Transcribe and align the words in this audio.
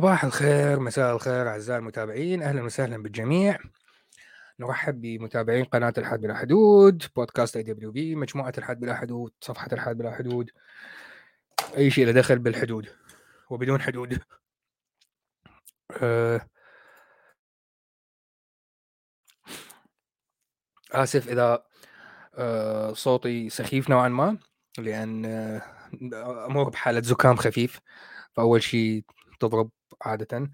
صباح 0.00 0.24
الخير 0.24 0.80
مساء 0.80 1.14
الخير 1.16 1.48
أعزائي 1.48 1.78
المتابعين 1.78 2.42
أهلا 2.42 2.62
وسهلا 2.62 3.02
بالجميع. 3.02 3.58
نرحب 4.60 5.00
بمتابعين 5.00 5.64
قناة 5.64 5.92
الحاد 5.98 6.20
بلا 6.20 6.34
حدود 6.34 7.04
بودكاست 7.16 7.56
AWB 7.56 8.14
مجموعة 8.14 8.52
الحاد 8.58 8.80
بلا 8.80 8.96
حدود 8.96 9.32
صفحة 9.40 9.68
الحاد 9.72 9.98
بلا 9.98 10.14
حدود 10.16 10.50
أي 11.76 11.90
شيء 11.90 12.06
له 12.06 12.12
دخل 12.12 12.38
بالحدود 12.38 12.88
وبدون 13.50 13.80
حدود. 13.80 14.18
أه. 16.02 16.40
آسف 20.92 21.28
إذا 21.28 21.64
أه 22.34 22.92
صوتي 22.92 23.50
سخيف 23.50 23.90
نوعا 23.90 24.08
ما 24.08 24.38
لأن 24.78 25.24
أه 25.24 26.46
أمر 26.46 26.68
بحالة 26.68 27.02
زكام 27.02 27.36
خفيف. 27.36 27.80
فأول 28.36 28.62
شيء 28.62 29.04
تضرب 29.40 29.70
عادة 30.02 30.50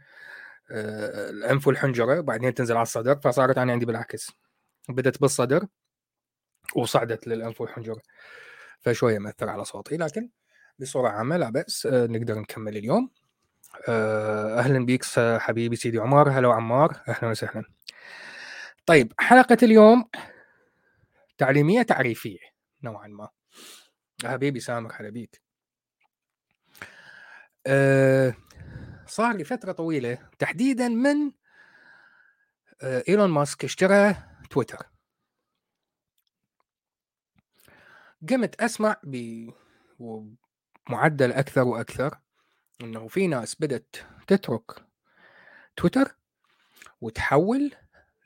آه، 0.71 1.31
الأنف 1.31 1.67
والحنجرة 1.67 2.19
وبعدين 2.19 2.55
تنزل 2.55 2.75
على 2.75 2.83
الصدر 2.83 3.17
فصارت 3.17 3.59
أنا 3.59 3.73
عندي 3.73 3.87
بالعكس. 3.87 4.33
بدت 4.89 5.21
بالصدر 5.21 5.67
وصعدت 6.77 7.27
للأنف 7.27 7.61
والحنجرة 7.61 8.01
فشوية 8.81 9.19
مأثر 9.19 9.49
على 9.49 9.65
صوتي 9.65 9.97
لكن 9.97 10.31
بصورة 10.79 11.09
عامة 11.09 11.37
لا 11.37 11.51
بأس 11.51 11.87
آه، 11.87 12.07
نقدر 12.07 12.39
نكمل 12.39 12.77
اليوم. 12.77 13.11
آه، 13.89 14.59
أهلا 14.59 14.87
بيك 14.87 15.05
حبيبي 15.39 15.77
سيدي 15.77 15.99
عمر. 15.99 16.31
هلا 16.31 16.55
عمار 16.55 17.01
أهلا 17.09 17.29
وسهلا. 17.31 17.65
طيب 18.87 19.13
حلقة 19.19 19.57
اليوم 19.63 20.05
تعليمية 21.39 21.83
تعريفية 21.83 22.39
نوعا 22.83 23.09
ما. 23.09 23.29
حبيبي 24.25 24.61
سامر 24.61 24.93
هلا 24.95 25.11
بيك. 25.11 25.43
أه 27.67 28.35
صار 29.07 29.37
لفتره 29.37 29.73
طويلة 29.73 30.29
تحديدا 30.39 30.89
من 30.89 31.33
آه، 32.83 33.05
إيلون 33.09 33.31
ماسك 33.31 33.65
اشترى 33.65 34.15
تويتر. 34.51 34.87
قمت 38.31 38.61
أسمع 38.61 38.97
بمعدل 40.89 41.33
أكثر 41.33 41.63
وأكثر 41.63 42.19
إنه 42.81 43.09
في 43.09 43.27
ناس 43.27 43.55
بدأت 43.61 43.97
تترك 44.27 44.87
تويتر 45.77 46.17
وتحول 47.01 47.75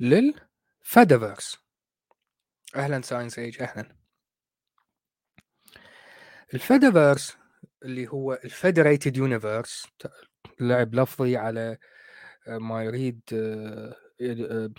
للفيدافيرس 0.00 1.58
أهلا 2.76 3.00
Science 3.00 3.38
Age 3.38 3.62
أهلا. 3.62 3.96
ال 6.54 6.63
Fediverse 6.63 7.36
اللي 7.82 8.08
هو 8.08 8.32
ال 8.32 8.41
federated 8.41 9.16
universe 9.16 9.86
لعب 10.60 10.94
لفظي 10.94 11.36
على 11.36 11.78
آه، 12.48 12.58
ما 12.58 12.84
يريد 12.84 13.20
آه، 13.32 13.96
آه، 14.22 14.70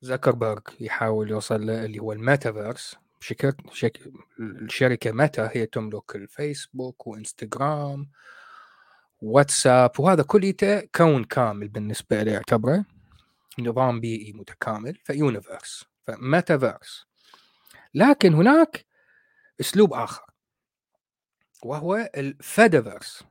زكربرج 0.00 0.62
يحاول 0.80 1.30
يوصل 1.30 1.66
له 1.66 1.84
اللي 1.84 1.98
هو 1.98 2.12
الميتافيرس. 2.12 2.96
شكل 3.20 3.52
شك... 3.72 4.00
الشركة 4.40 5.12
ميتا 5.12 5.50
هي 5.52 5.66
تملك 5.66 6.16
الفيسبوك 6.16 7.06
وإنستغرام 7.06 8.10
واتساب 9.22 9.90
وهذا 9.98 10.22
كله 10.22 10.88
كون 10.94 11.24
كامل 11.24 11.68
بالنسبة 11.68 12.22
له 12.22 12.32
يعتبره 12.32 12.84
نظام 13.58 14.00
بيئي 14.00 14.32
متكامل 14.32 14.94
ف 15.04 15.13
universe 15.13 15.84
ف 16.06 16.16
metaverse 16.16 17.06
لكن 17.94 18.34
هناك 18.34 18.84
أسلوب 19.60 19.92
آخر. 19.92 20.33
وهو 21.64 22.10
ال 22.16 22.27
Fediverse 22.27 23.24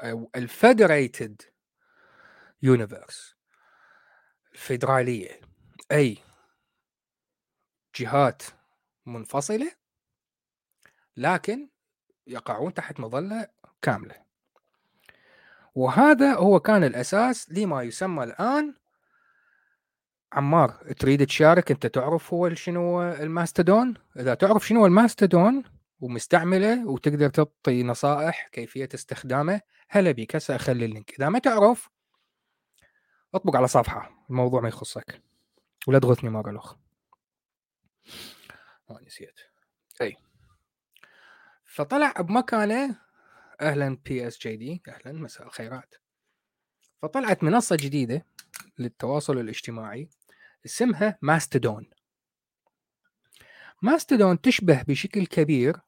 أو 0.00 0.30
ال 0.36 0.47
federated 0.47 1.42
universe 2.62 3.34
الفيدرالية 4.52 5.40
أي 5.92 6.18
جهات 7.96 8.42
منفصلة 9.06 9.72
لكن 11.16 11.68
يقعون 12.26 12.74
تحت 12.74 13.00
مظلة 13.00 13.48
كاملة. 13.82 14.24
وهذا 15.74 16.34
هو 16.34 16.60
كان 16.60 16.84
الأساس 16.84 17.50
لما 17.50 17.82
يسمى 17.82 18.24
الآن 18.24 18.74
عمار 20.32 20.92
تريد 20.92 21.26
تشارك 21.26 21.70
أنت 21.70 21.86
تعرف 21.86 22.34
هو 22.34 22.54
شنو 22.54 23.02
الماستودون؟ 23.02 23.94
إذا 24.16 24.34
تعرف 24.34 24.66
شنو 24.66 24.86
الماستودون 24.86 25.73
ومستعملة 26.04 26.88
وتقدر 26.88 27.28
تعطي 27.28 27.82
نصائح 27.82 28.48
كيفية 28.48 28.88
استخدامه. 28.94 29.60
هلا 29.88 30.10
بيك 30.10 30.36
هسه 30.36 30.56
أخلي 30.56 30.84
ال 30.84 30.88
link. 30.88 31.10
إذا 31.10 31.28
ما 31.28 31.38
تعرف 31.38 31.90
أطبق 33.34 33.56
على 33.56 33.68
صفحة 33.68 34.26
الموضوع 34.30 34.60
ما 34.60 34.68
يخصك. 34.68 35.22
ولا 35.86 35.98
تغثني 35.98 36.30
مرة 36.30 36.50
الأخ. 36.50 36.76
ما 38.90 39.00
نسيت. 39.02 39.40
أي. 40.00 40.16
فطلع 41.64 42.12
بمكانة 42.12 42.98
أهلا 43.60 43.98
BSGD 44.04 44.82
أهلا 44.88 45.12
مساء 45.12 45.46
الخيرات. 45.46 45.94
فطلعت 47.02 47.42
منصة 47.42 47.76
جديدة 47.76 48.26
للتواصل 48.78 49.38
الاجتماعي 49.38 50.08
اسمها 50.66 51.18
ماستدون 51.22 51.90
ماستدون 53.82 54.40
تشبه 54.40 54.82
بشكل 54.82 55.26
كبير 55.26 55.80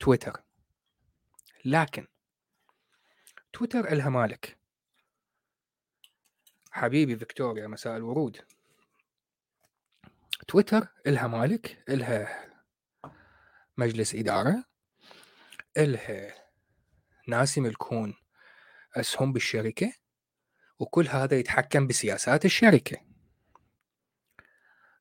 تويتر. 0.00 0.42
لكن 1.64 2.06
تويتر 3.52 3.92
إلها 3.92 4.08
مالك. 4.08 4.58
حبيبي 6.70 7.16
فيكتوريا 7.16 7.66
مساء 7.66 7.96
الورود. 7.96 8.40
تويتر 10.48 10.88
إلها 11.06 11.26
مالك 11.26 11.84
إلها 11.88 12.50
مجلس 13.78 14.14
إدارة 14.14 14.64
إلها 15.76 16.34
ناس 17.28 17.56
يملكون 17.56 18.14
أسهم 18.96 19.32
بالشركة 19.32 19.92
وكل 20.78 21.08
هذا 21.08 21.38
يتحكم 21.38 21.86
بسياسات 21.86 22.44
الشركة. 22.44 23.00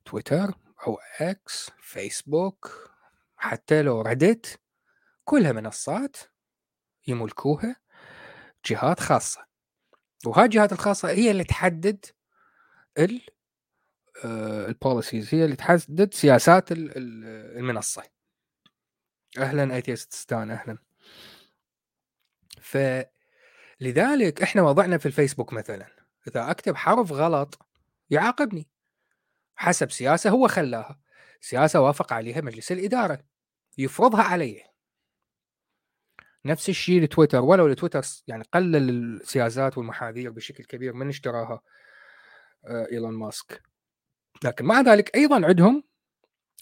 تويتر 0.05 0.53
أو 0.87 0.99
إكس 1.19 1.71
فيسبوك 1.81 2.91
حتى 3.37 3.81
لو 3.81 4.01
ردت 4.01 4.59
كلها 5.29 5.51
منصات 5.51 6.17
يملكوها 7.07 7.75
جهات 8.65 8.99
خاصة 8.99 9.45
وهاي 10.25 10.45
الجهات 10.45 10.71
الخاصة 10.71 11.09
هي 11.09 11.31
اللي 11.31 11.43
تحدد 11.43 12.05
ال 12.97 13.21
policies 14.25 15.33
هي 15.35 15.45
اللي 15.45 15.55
تحدد 15.55 16.13
سياسات 16.13 16.65
المنصة. 16.71 18.03
أهلا 19.37 19.75
ايتيستان 19.75 20.51
أهلا. 20.51 20.77
فلذلك 22.61 24.41
إحنا 24.41 24.61
وضعنا 24.61 24.97
في 24.97 25.05
الفيسبوك 25.05 25.53
مثلا 25.53 25.87
إذا 26.27 26.51
أكتب 26.51 26.75
حرف 26.75 27.11
غلط 27.11 27.59
يعاقبني. 28.09 28.67
حسب 29.55 29.91
سياسة 29.91 30.29
هو 30.29 30.47
خلاها 30.47 30.99
سياسة 31.41 31.81
وافق 31.81 32.13
عليها 32.13 32.41
مجلس 32.41 32.71
الإدارة 32.71 33.19
يفرضها 33.77 34.23
علي. 34.23 34.69
نفس 36.45 36.69
الشيء 36.69 37.01
لتويتر 37.03 37.41
ولو 37.41 37.67
لتويتر 37.67 38.01
يعني 38.27 38.43
قلل 38.53 38.89
السياسات 38.89 39.77
والمحاذير 39.77 40.31
بشكل 40.31 40.63
كبير 40.63 40.93
من 40.93 41.07
اشتراها 41.07 41.61
آه، 42.65 42.87
إيلون 42.91 43.13
ماسك. 43.13 43.61
لكن 44.43 44.65
مع 44.65 44.81
ذلك 44.81 45.15
أيضا 45.15 45.45
عندهم 45.45 45.83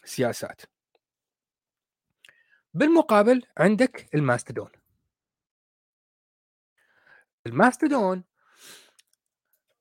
سياسات. 0.04 0.62
بالمقابل 2.74 3.44
عندك 3.58 4.10
الماستدون 4.16 4.70
الماستدون 7.46 8.24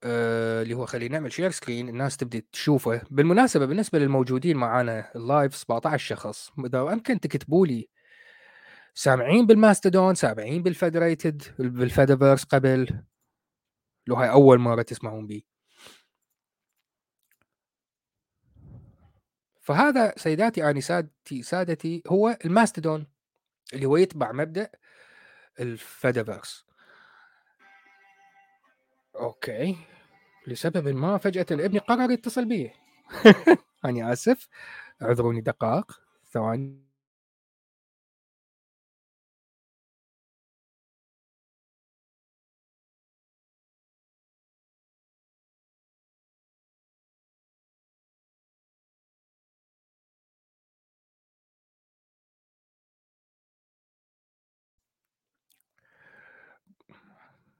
آه 0.03 0.61
اللي 0.61 0.73
هو 0.73 0.85
خلينا 0.85 1.13
نعمل 1.17 1.33
share 1.33 1.51
screen 1.51 1.89
الناس 1.89 2.17
تبدي 2.17 2.41
تشوفه. 2.51 3.01
بالمناسبة 3.11 3.65
بالنسبة 3.65 3.99
للموجودين 3.99 4.57
معانا 4.57 5.11
ال 5.15 5.23
live 5.23 5.55
17 5.55 5.97
شخص 6.15 6.51
إذا 6.65 6.81
أمكن 6.81 7.19
تكتبوا 7.19 7.67
لي 7.67 7.89
سامعين 8.97 9.45
بالماستودون 9.45 10.15
سامعين 10.15 10.63
بال 10.63 10.78
federated 10.78 11.43
بال 11.59 11.74
fediverse 11.74 12.43
قبل. 12.43 13.03
لو 14.07 14.15
هاي 14.15 14.29
أول 14.31 14.59
مرة 14.59 14.81
تسمعون 14.81 15.27
بي. 15.27 15.45
فهذا 19.61 20.13
سيداتي 20.17 20.69
انساتي 20.69 21.43
سادتي 21.43 22.03
هو 22.07 22.37
الماستودون 22.45 23.07
اللي 23.73 23.85
هو 23.85 23.97
يتبع 23.97 24.31
مبدأ 24.31 24.69
ال 25.59 25.70
fediverse 25.70 26.65
okay. 29.15 29.77
لسبب 30.47 30.87
ما 30.87 31.17
فجأة 31.17 31.45
ابني 31.51 31.79
قرر 31.79 32.11
يتصل 32.11 32.45
بي. 32.45 32.71
اني 33.85 34.13
آسف. 34.13 34.47
اعذروني 35.01 35.41
دقائق. 35.41 35.91
ثواني. 36.31 36.86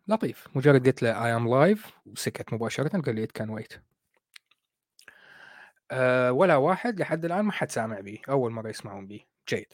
لطيف. 0.07 0.47
مجرد 0.55 0.87
قلت 0.87 1.03
له 1.03 1.25
I 1.25 1.35
am 1.35 1.49
live 1.49 1.91
وسكت 2.05 2.53
مباشرة 2.53 3.01
قال 3.01 3.15
لي 3.15 3.23
it 3.23 3.31
can 3.31 3.49
wait 3.49 3.73
ولا 6.31 6.55
واحد 6.55 6.99
لحد 6.99 7.25
الآن 7.25 7.41
ما 7.41 7.51
حد 7.51 7.71
سامع 7.71 7.99
به 7.99 8.19
أول 8.29 8.51
مرة 8.51 8.69
يسمعون 8.69 9.07
به 9.07 9.25
جيد. 9.49 9.73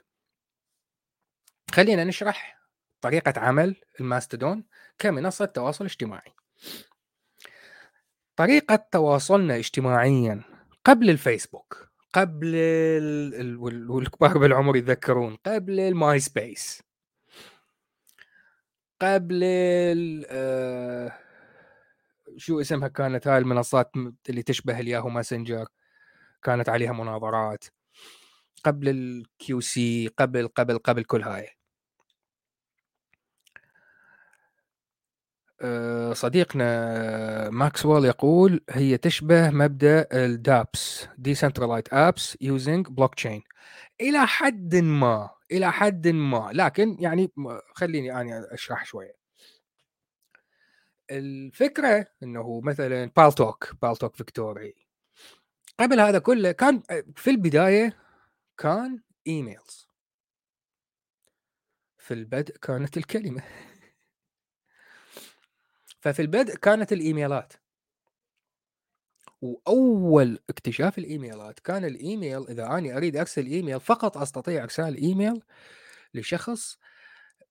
خلينا 1.72 2.04
نشرح 2.04 2.60
طريقة 3.02 3.34
عمل 3.42 3.76
الماستودون 4.00 4.64
كمنصة 5.00 5.46
تواصل 5.46 5.86
اجتماعي. 5.86 6.32
طريقة 8.36 8.76
تواصلنا 8.92 9.56
اجتماعيا 9.56 10.42
قبل 10.86 11.10
الفيسبوك 11.10 11.90
قبل. 12.14 12.56
ال... 12.56 13.58
والكبار 13.92 14.38
بالعمر 14.38 14.76
يتذكرون 14.76 15.36
قبل 15.36 15.80
الماي 15.80 16.20
سبيس 16.20 16.84
قبل 19.04 19.44
ال... 19.44 20.26
آه... 20.30 21.12
شو 22.38 22.62
اسمها 22.62 22.88
كانت 22.88 23.28
هاي 23.28 23.38
المنصات 23.38 23.92
اللي 24.30 24.44
تشبه 24.44 24.80
الياهو 24.80 25.10
ماسنجر 25.10 25.68
كانت 26.44 26.70
عليها 26.70 26.94
مناظرات. 26.94 27.66
قبل 28.64 28.90
ال 28.90 29.62
QC 29.62 30.08
قبل 30.08 30.48
قبل 30.48 30.78
قبل 30.78 31.04
كل 31.04 31.22
هاي. 31.22 31.50
آه، 35.62 36.14
صديقنا 36.14 37.50
ماكسويل 37.50 38.06
يقول 38.06 38.64
هي 38.70 38.98
تشبه 38.98 39.50
مبدأ 39.50 40.08
ال 40.14 40.30
DApps 40.30 41.08
Decentralized 41.28 41.94
Apps 41.94 42.36
Using 42.44 42.84
Blockchain. 42.92 43.42
إلى 44.02 44.28
حد 44.28 44.76
ما 44.76 45.30
إلى 45.54 45.72
حد 45.72 46.08
ما. 46.08 46.50
لكن 46.54 46.98
يعني 47.00 47.32
خليني 47.76 48.22
أنا 48.22 48.54
أشرح 48.54 48.86
شوية. 48.86 49.16
الفكرة 51.12 52.08
إنه 52.24 52.62
مثلا 52.62 53.12
بالتوك 53.18 53.72
بالتوك 53.82 54.16
فيكتوري 54.16 54.76
قبل 55.80 56.00
هذا 56.00 56.20
كله 56.20 56.52
كان 56.52 56.82
في 57.16 57.30
البداية 57.30 57.98
كان 58.58 59.02
emails. 59.28 59.88
في 61.98 62.14
البدء 62.14 62.58
كانت 62.58 62.98
الكلمة. 62.98 63.44
ففي 66.02 66.22
البدء 66.22 66.56
كانت 66.56 66.94
الإيميلات. 66.94 67.54
وأول 69.44 70.40
اكتشاف 70.50 70.98
الإيميلات 70.98 71.60
كان 71.60 71.86
الإيميل 71.86 72.48
إذا 72.50 72.78
أني 72.78 72.98
أريد 72.98 73.18
أرسل 73.18 73.46
إيميل 73.46 73.80
فقط 73.80 74.18
أستطيع 74.18 74.64
إرسال 74.64 74.98
إيميل 74.98 75.44
لشخص 76.14 76.78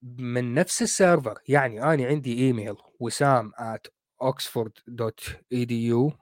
من 0.03 0.55
نفس 0.55 0.83
ال 0.83 0.90
server. 0.90 1.39
يعني 1.49 1.83
أنا 1.83 2.07
عندي 2.07 2.39
إيميل 2.39 2.75
وسام 3.01 3.53
at 3.53 3.91
oxford.edu 4.25 6.13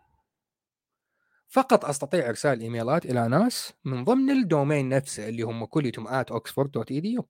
فقط 1.48 1.84
أستطيع 1.84 2.28
إرسال 2.28 2.60
إيميلات 2.60 3.06
إلى 3.06 3.28
ناس 3.28 3.72
من 3.84 4.04
ضمن 4.04 4.30
ال 4.30 4.38
domain 4.38 4.88
نفسه 4.88 5.28
اللي 5.28 5.42
هم 5.42 5.64
كليتهم 5.64 6.22
at 6.22 6.26
oxford.edu 6.26 7.22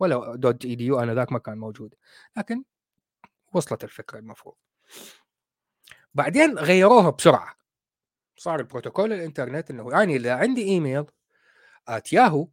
ولا 0.00 0.36
dot 0.36 0.64
edu 0.64 1.00
أنا 1.00 1.14
ذاك 1.14 1.32
ما 1.32 1.38
كان 1.38 1.58
موجود. 1.58 1.94
لكن 2.36 2.64
وصلت 3.52 3.84
الفكرة 3.84 4.18
المفروض. 4.18 4.54
بعدين 6.14 6.58
غيروها 6.58 7.10
بسرعة. 7.10 7.63
صار 8.36 8.60
البروتوكول 8.60 9.12
الإنترنت 9.12 9.70
إنه 9.70 9.90
يعني 9.92 10.16
إذا 10.16 10.34
عندي 10.34 10.62
إيميل 10.64 11.04
at 11.88 12.12
Yahoo 12.12 12.48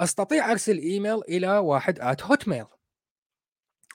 أستطيع 0.00 0.50
أرسل 0.50 0.78
إيميل 0.78 1.20
إلى 1.28 1.58
واحد 1.58 2.00
at 2.00 2.22
Hotmail 2.22 2.66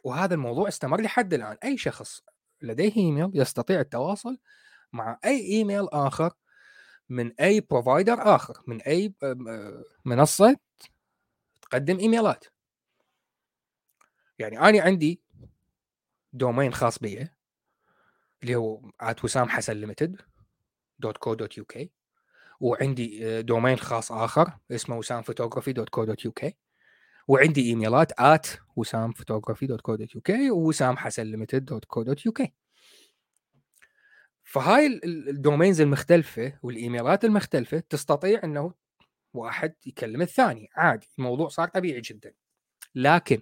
وهذا 0.03 0.33
الموضوع 0.33 0.67
استمر 0.67 1.01
لحد 1.01 1.33
الآن. 1.33 1.57
أي 1.63 1.77
شخص 1.77 2.21
لديه 2.61 2.97
إيميل 2.97 3.31
يستطيع 3.33 3.79
التواصل 3.79 4.37
مع 4.93 5.19
أي 5.25 5.39
إيميل 5.39 5.87
آخر 5.89 6.33
من 7.09 7.39
أي 7.39 7.61
provider 7.61 8.35
آخر 8.35 8.63
من 8.67 8.81
أي 8.81 9.13
منصة 10.05 10.57
تقدم 11.61 11.99
إيميلات. 11.99 12.45
يعني 14.39 14.59
أنا 14.59 14.81
عندي 14.81 15.21
domain 16.33 16.73
خاص 16.73 16.99
بي 16.99 17.27
اللي 18.43 18.55
هو 18.55 18.91
at 19.01 19.23
وسام 19.23 19.49
حسن 19.49 19.73
limited 19.73 20.21
dot 20.99 21.27
dot 21.27 21.89
وعندي 22.59 23.41
domain 23.41 23.77
خاص 23.77 24.11
آخر 24.11 24.51
اسمه 24.71 24.97
وسام 24.97 25.21
photography 25.21 25.73
dot 25.73 25.99
dot 25.99 26.53
وعندي 27.27 27.69
إيميلات 27.69 28.11
at 28.19 28.47
وسام 28.75 29.11
photography 29.11 29.65
dot 29.65 29.89
dot 29.89 30.29
ووسام 30.29 30.97
حسن 30.97 31.23
limited 31.23 31.65
dot 31.65 31.85
dot 31.97 32.51
فهاي 34.43 35.01
ال 35.05 35.15
domains 35.15 35.81
المختلفة 35.81 36.59
والإيميلات 36.63 37.25
المختلفة 37.25 37.83
تستطيع 37.89 38.43
إنه 38.43 38.73
واحد 39.33 39.75
يكلم 39.85 40.21
الثاني. 40.21 40.69
عادي 40.75 41.09
الموضوع 41.19 41.49
صار 41.49 41.67
طبيعي 41.67 42.01
جدا. 42.01 42.33
لكن 42.95 43.41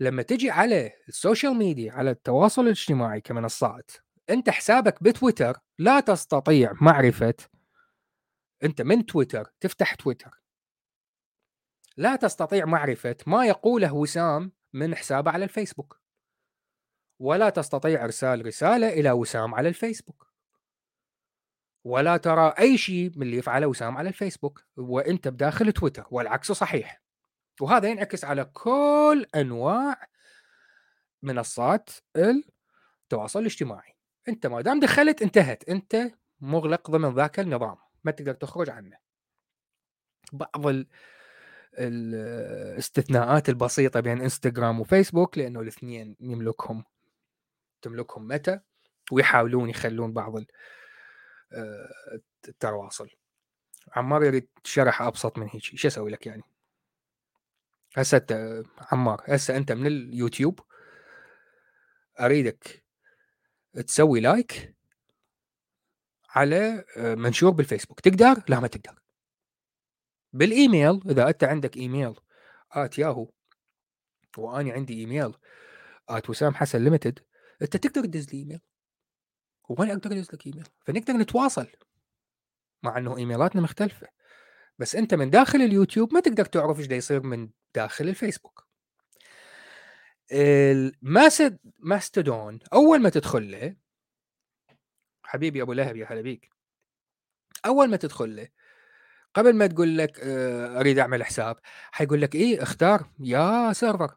لما 0.00 0.22
تجي 0.22 0.50
على 0.50 0.92
ال 1.08 1.15
social 1.15 1.54
media 1.54 1.92
على 1.92 2.10
التواصل 2.10 2.62
الاجتماعي 2.62 3.20
كمنصات 3.20 3.90
أنت 4.30 4.50
حسابك 4.50 5.02
بتويتر 5.02 5.58
لا 5.80 6.00
تستطيع 6.00 6.72
معرفة. 6.80 7.34
أنت 8.64 8.82
من 8.82 9.06
تويتر 9.06 9.52
تفتح 9.60 9.94
تويتر. 9.94 10.40
لا 11.96 12.16
تستطيع 12.16 12.64
معرفة 12.64 13.16
ما 13.26 13.46
يقوله 13.46 13.94
وسام 13.94 14.52
من 14.72 14.94
حسابه 14.94 15.30
على 15.30 15.44
الفيسبوك. 15.44 16.00
ولا 17.18 17.50
تستطيع 17.50 18.04
إرسال 18.04 18.46
رسالة 18.46 18.88
إلى 18.88 19.10
وسام 19.12 19.54
على 19.54 19.68
الفيسبوك. 19.68 20.26
ولا 21.84 22.16
ترى 22.16 22.54
أي 22.58 22.78
شيء 22.78 23.12
من 23.16 23.22
اللي 23.22 23.36
يفعله 23.36 23.66
وسام 23.66 23.98
على 23.98 24.08
الفيسبوك 24.08 24.64
وأنت 24.76 25.28
بداخل 25.28 25.72
تويتر 25.72 26.06
والعكس 26.10 26.52
صحيح. 26.52 27.02
وهذا 27.60 27.88
ينعكس 27.88 28.24
على 28.24 28.44
كل 28.44 29.26
أنواع 29.34 30.08
منصات 31.22 31.90
التواصل 32.16 33.40
الاجتماعي. 33.40 33.89
أنت 34.30 34.46
ما 34.46 34.60
دام 34.60 34.80
دخلت 34.80 35.22
انتهت 35.22 35.68
أنت 35.68 36.10
مغلق 36.40 36.90
ضمن 36.90 37.14
ذاك 37.14 37.40
النظام 37.40 37.76
ما 38.04 38.10
تقدر 38.12 38.34
تخرج 38.34 38.70
عنه. 38.70 38.96
بعض 40.32 40.66
الاستثناءات 41.78 43.48
البسيطة 43.48 44.00
بين 44.00 44.20
إنستغرام 44.20 44.80
وفيسبوك 44.80 45.38
لأنه 45.38 45.60
الاثنين 45.60 46.16
يملكهم 46.20 46.84
تملكهم 47.82 48.28
متى؟ 48.28 48.60
ويحاولون 49.12 49.70
يخلون 49.70 50.12
بعض 50.12 50.36
آه، 51.52 51.88
التواصل. 52.48 53.08
عمار 53.96 54.24
يريد 54.24 54.48
شرح 54.64 55.02
أبسط 55.02 55.38
من 55.38 55.48
هيك 55.52 55.62
شو 55.62 55.88
أسوي 55.88 56.10
لك 56.10 56.26
يعني؟ 56.26 56.42
هسه 57.96 58.26
عمار 58.92 59.22
هسه 59.24 59.56
أنت 59.56 59.72
من 59.72 59.86
اليوتيوب. 59.86 60.60
أريدك 62.20 62.84
تسوي 63.86 64.20
like 64.20 64.76
على 66.30 66.84
آه، 66.96 67.14
منشور 67.14 67.50
بالفيسبوك. 67.50 68.00
تقدر؟ 68.00 68.44
لا 68.48 68.60
ما 68.60 68.66
تقدر. 68.68 69.02
بالإيميل 70.32 71.00
إذا 71.10 71.28
أنت 71.28 71.44
عندك 71.44 71.76
email 71.76 72.14
at 72.72 72.98
Yahoo 72.98 73.30
واني 74.38 74.72
عندي 74.72 75.00
email 75.00 75.32
at 76.08 76.30
وسام 76.30 76.54
حسن 76.54 76.84
limited 76.84 77.18
أنت 77.62 77.76
تقدر 77.76 78.04
تدز 78.04 78.34
لي 78.34 78.38
إيميل 78.38 78.60
وأنا 79.68 79.92
أقدر 79.92 80.12
أدز 80.12 80.34
لك 80.34 80.46
إيميل. 80.46 80.66
فنقدر 80.86 81.12
نتواصل 81.12 81.66
مع 82.82 82.98
إنه 82.98 83.16
إيميلاتنا 83.16 83.62
مختلفة. 83.62 84.06
بس 84.78 84.96
أنت 84.96 85.14
من 85.14 85.30
داخل 85.30 85.62
اليوتيوب 85.62 86.14
ما 86.14 86.20
تقدر 86.20 86.44
تعرف 86.44 86.78
إيش 86.78 86.86
يصير 86.90 87.22
من 87.22 87.50
داخل 87.74 88.08
الفيسبوك. 88.08 88.69
الماسد 90.32 91.58
ماستودون 91.78 92.58
أول 92.72 93.00
ما 93.02 93.10
تدخل 93.10 93.50
له 93.50 93.76
حبيبي 95.22 95.62
أبو 95.62 95.72
لهب 95.72 95.96
يا 95.96 96.06
هلا 96.10 96.20
بيك. 96.20 96.50
أول 97.66 97.90
ما 97.90 97.96
تدخل 97.96 98.36
له 98.36 98.48
قبل 99.34 99.54
ما 99.54 99.66
تقول 99.66 99.98
لك 99.98 100.20
آه، 100.20 100.80
أريد 100.80 100.98
أعمل 100.98 101.24
حساب 101.24 101.58
حيقول 101.92 102.20
لك 102.22 102.34
إيه 102.34 102.62
اختار 102.62 103.10
يا 103.20 103.72
server. 103.72 104.16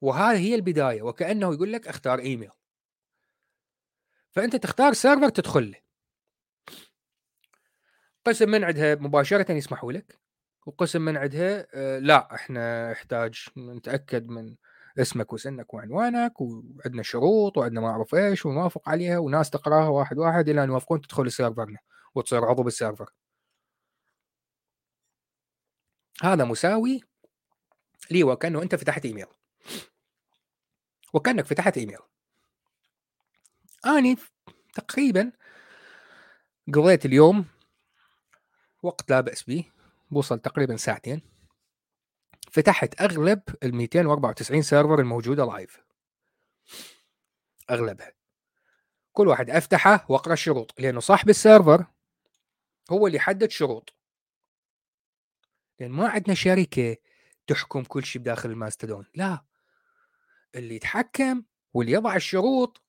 وهذه 0.00 0.38
هي 0.38 0.54
البداية 0.54 1.02
وكأنه 1.02 1.54
يقول 1.54 1.72
لك 1.72 1.88
اختار 1.88 2.18
إيميل. 2.18 2.50
فأنت 4.30 4.56
تختار 4.56 4.92
server 4.92 5.28
تدخل 5.28 5.70
له. 5.70 5.78
قسم 8.24 8.48
من 8.48 8.64
عندها 8.64 8.94
مباشرة 8.94 9.52
يسمحوا 9.52 9.92
لك 9.92 10.18
وقسم 10.66 11.02
من 11.02 11.16
عندها 11.16 11.66
آه، 11.74 11.98
لا 11.98 12.34
إحنا 12.34 12.92
نحتاج 12.92 13.48
نتأكد 13.58 14.28
من 14.28 14.56
اسمك 14.98 15.32
وسنك 15.32 15.74
وعنوانك 15.74 16.40
وعندنا 16.40 17.02
شروط 17.02 17.58
وعندنا 17.58 17.80
ما 17.80 17.88
أعرف 17.88 18.14
إيش 18.14 18.46
ونوافق 18.46 18.88
عليها 18.88 19.18
وناس 19.18 19.50
تقراها 19.50 19.88
واحد 19.88 20.18
واحد 20.18 20.48
إلى 20.48 20.64
أن 20.64 20.68
يوافقون 20.68 21.00
تدخل 21.00 21.32
سيرفرنا 21.32 21.78
وتصير 22.14 22.44
عضو 22.44 22.62
بالسيرفر. 22.62 23.10
هذا 26.22 26.44
مساوي 26.44 27.00
لي 28.10 28.24
وكأنه 28.24 28.62
أنت 28.62 28.74
فتحت 28.74 29.04
إيميل. 29.04 29.26
وكأنك 31.14 31.46
فتحت 31.46 31.78
إيميل. 31.78 31.98
آني 33.86 34.16
تقريبا 34.74 35.32
قضيت 36.74 37.06
اليوم 37.06 37.44
وقت 38.82 39.10
لا 39.10 39.20
بأس 39.20 39.42
به 39.42 39.64
بوصل 40.10 40.38
تقريبا 40.38 40.76
ساعتين. 40.76 41.33
فتحت 42.54 43.00
أغلب 43.00 43.42
ال 43.62 43.74
294 43.74 44.62
server 44.62 45.00
الموجودة 45.00 45.44
live 45.44 45.84
أغلبها. 47.70 48.12
كل 49.12 49.28
واحد 49.28 49.50
أفتحه 49.50 50.06
وأقرأ 50.08 50.32
الشروط 50.32 50.80
لأنه 50.80 51.00
صاحب 51.00 51.28
ال 51.28 51.36
server 51.36 51.86
هو 52.90 53.06
اللي 53.06 53.16
يحدد 53.16 53.50
شروط. 53.50 53.94
لأن 55.80 55.90
ما 55.90 56.08
عندنا 56.08 56.34
شركة 56.34 56.96
تحكم 57.46 57.82
كل 57.82 58.04
شيء 58.04 58.22
بداخل 58.22 58.50
الماستودون 58.50 59.06
لا. 59.14 59.44
اللي 60.54 60.74
يتحكم 60.74 61.42
واللي 61.72 61.92
يضع 61.92 62.16
الشروط 62.16 62.82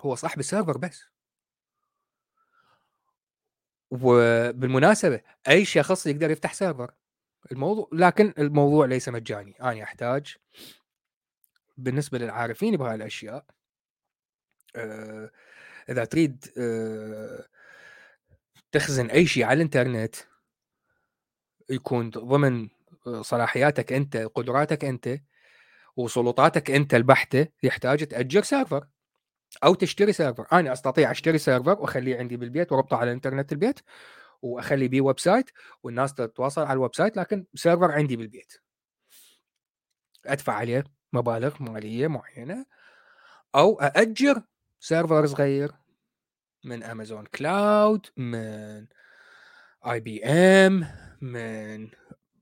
هو 0.00 0.14
صاحب 0.14 0.40
ال 0.40 0.45
server 0.45 0.78
بس. 0.78 1.04
وبالمناسبة 3.90 5.20
أي 5.48 5.64
شخص 5.64 6.06
يقدر 6.06 6.30
يفتح 6.30 6.54
server؟ 6.54 6.94
الموضوع 7.52 7.88
لكن 7.92 8.34
الموضوع 8.38 8.86
ليس 8.86 9.08
مجاني. 9.08 9.54
أنا 9.60 9.82
أحتاج 9.82 10.36
بالنسبة 11.76 12.18
للعارفين 12.18 12.76
بهاي 12.76 12.94
الأشياء 12.94 13.44
آه 14.76 15.30
إذا 15.88 16.04
تريد 16.04 16.44
آه 16.58 17.46
تخزن 18.72 19.06
أي 19.06 19.26
شيء 19.26 19.44
على 19.44 19.56
الإنترنت 19.56 20.16
يكون 21.70 22.10
ضمن 22.10 22.68
صلاحياتك 23.20 23.92
أنت 23.92 24.16
قدراتك 24.16 24.84
أنت 24.84 25.20
وسلطاتك 25.96 26.70
أنت 26.70 26.94
البحتة 26.94 27.46
يحتاج 27.62 28.06
تأجر 28.06 28.42
server 28.42 28.86
أو 29.64 29.74
تشتري 29.74 30.12
server. 30.12 30.46
أنا 30.52 30.72
أستطيع 30.72 31.10
أشتري 31.10 31.38
server 31.38 31.80
وأخليه 31.80 32.18
عندي 32.18 32.36
بالبيت 32.36 32.72
وأربطه 32.72 32.96
على 32.96 33.10
الانترنت 33.10 33.52
البيت. 33.52 33.80
وأخلي 34.42 34.88
بيه 34.88 35.00
website 35.00 35.50
والناس 35.82 36.14
تتواصل 36.14 36.62
على 36.62 36.72
ال 36.72 36.94
website 36.94 37.16
لكن 37.16 37.46
server 37.54 37.92
عندي 37.92 38.16
بالبيت. 38.16 38.52
أدفع 40.26 40.52
عليه 40.52 40.84
مبالغ 41.12 41.62
مالية 41.62 42.06
معينة 42.08 42.66
أو 43.54 43.80
أأجر 43.80 44.42
server 44.80 45.26
صغير 45.26 45.72
من 46.64 46.82
Amazon 46.82 47.24
Cloud 47.24 48.06
من 48.16 48.86
IBM 49.86 50.86
من 51.20 51.90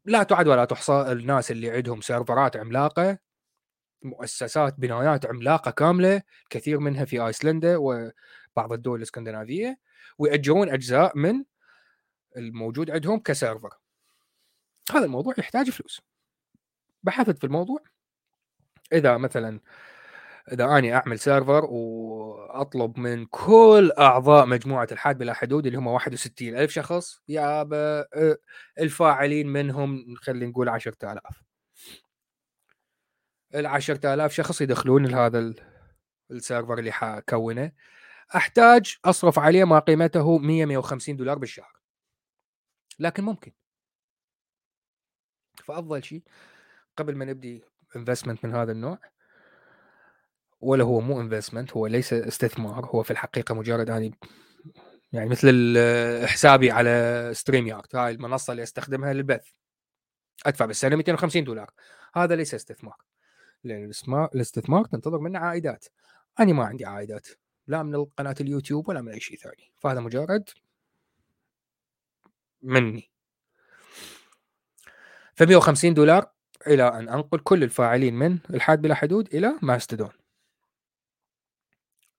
لا 0.05 0.23
تعد 0.23 0.49
ولا 0.49 0.64
تحصى 0.64 0.93
الناس 0.93 1.50
اللي 1.50 1.71
عندهم 1.71 2.00
سيرفرات 2.00 2.57
عملاقة 2.57 3.19
مؤسسات 4.02 4.75
بنايات 4.81 5.26
عملاقة 5.26 5.71
كاملة 5.71 6.23
كثير 6.50 6.78
منها 6.78 7.05
في 7.05 7.26
ايسلندا 7.26 7.76
وبعض 7.76 8.73
الدول 8.73 8.99
الإسكندنافية 8.99 9.78
ويأجرون 10.19 10.69
أجزاء 10.69 11.19
من 11.19 11.45
الموجود 12.38 12.90
عندهم 12.90 13.18
ك 13.18 13.25
server. 13.25 13.75
هذا 14.90 15.04
الموضوع 15.04 15.35
يحتاج 15.38 15.71
فلوس. 15.71 16.00
بحثت 17.02 17.38
في 17.38 17.45
الموضوع. 17.45 17.80
إذا 18.92 19.16
مثلا 19.16 19.61
إذا 20.52 20.78
أني 20.78 20.95
أعمل 20.95 21.18
server 21.18 21.64
وأطلب 21.64 22.99
من 22.99 23.26
كل 23.26 23.92
أعضاء 23.99 24.47
مجموعة 24.47 24.88
إلحاد 24.92 25.18
بلا 25.18 25.35
حدود 25.35 25.66
اللي 25.66 25.78
هم 25.78 25.87
61 25.87 26.57
ألف 26.57 26.71
شخص 26.71 27.21
يا 27.28 27.68
الفاعلين 28.78 29.49
منهم 29.49 30.14
خلينا 30.16 30.47
نقول 30.47 30.68
10000 30.68 31.23
ال 33.54 33.66
10000 33.66 34.33
شخص 34.33 34.61
يدخلون 34.61 35.07
لهذا 35.07 35.54
ال 36.30 36.37
server 36.37 36.78
اللي 36.78 36.92
حكونه. 36.92 37.73
أحتاج 38.37 38.97
أصرف 39.04 39.38
عليه 39.38 39.64
ما 39.64 39.78
قيمته 39.78 40.38
100 40.38 40.66
150 40.66 41.16
دولار 41.16 41.38
بالشهر. 41.38 41.77
لكن 42.99 43.25
ممكن. 43.25 43.52
فأفضل 45.64 46.05
شيء 46.05 46.23
قبل 46.97 47.17
ما 47.17 47.25
نبدي 47.25 47.64
investment 47.97 48.44
من 48.45 48.55
هذا 48.55 48.73
النوع 48.73 48.99
ولا 50.61 50.85
هو 50.85 51.00
مو 51.00 51.21
investment 51.20 51.73
هو 51.73 51.87
ليس 51.87 52.12
استثمار 52.12 52.87
هو 52.87 53.02
في 53.02 53.11
الحقيقة 53.11 53.55
مجرد 53.55 53.90
اني 53.90 54.14
يعني 55.12 55.28
مثل 55.28 55.76
حسابي 56.33 56.71
على 56.71 57.31
StreamYard 57.35 57.97
هاي 57.97 58.12
المنصة 58.12 58.50
اللي 58.50 58.62
أستخدمها 58.62 59.12
للبث. 59.12 59.49
أدفع 60.47 60.67
بالسنة 60.67 60.97
250 60.97 61.45
دولار. 61.45 61.71
هذا 62.14 62.37
ليس 62.37 62.55
استثمار. 62.55 62.97
لأن 63.64 63.93
الاستثمار 64.35 64.85
تنتظر 64.85 65.19
منه 65.19 65.38
عائدات. 65.38 65.85
أنا 66.40 66.52
ما 66.52 66.64
عندي 66.64 66.87
عائدات 66.87 67.28
لا 67.67 67.83
من 67.83 68.05
قناه 68.05 68.35
اليوتيوب 68.40 68.88
ولا 68.88 69.02
من 69.02 69.12
أي 69.12 69.21
شيء 69.21 69.38
ثاني. 69.38 69.73
فهذا 69.78 70.00
مجرد 70.00 70.49
مني. 72.62 73.10
ف 75.34 75.42
150 75.42 75.94
دولار 75.94 76.30
إلى 76.66 76.88
أن 76.88 77.08
أنقل 77.08 77.38
كل 77.38 77.62
الفاعلين 77.62 78.14
من 78.14 78.38
إلحاد 78.50 78.82
بلا 78.82 78.94
حدود 78.94 79.34
إلى 79.34 79.58
ماستودون. 79.62 80.10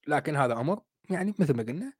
لكن 0.07 0.35
هذا 0.35 0.53
أمر 0.53 0.81
يعني 1.09 1.35
مثل 1.39 1.53
ما 1.57 1.63
قلنا 1.63 1.93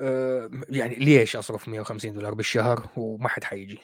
آه 0.00 0.50
يعني 0.68 0.94
ليش 0.94 1.36
أصرف 1.36 1.68
150 1.68 2.12
دولار 2.14 2.34
بالشهر 2.34 2.88
وما 2.96 3.28
حد 3.28 3.44
حيجي؟ 3.44 3.78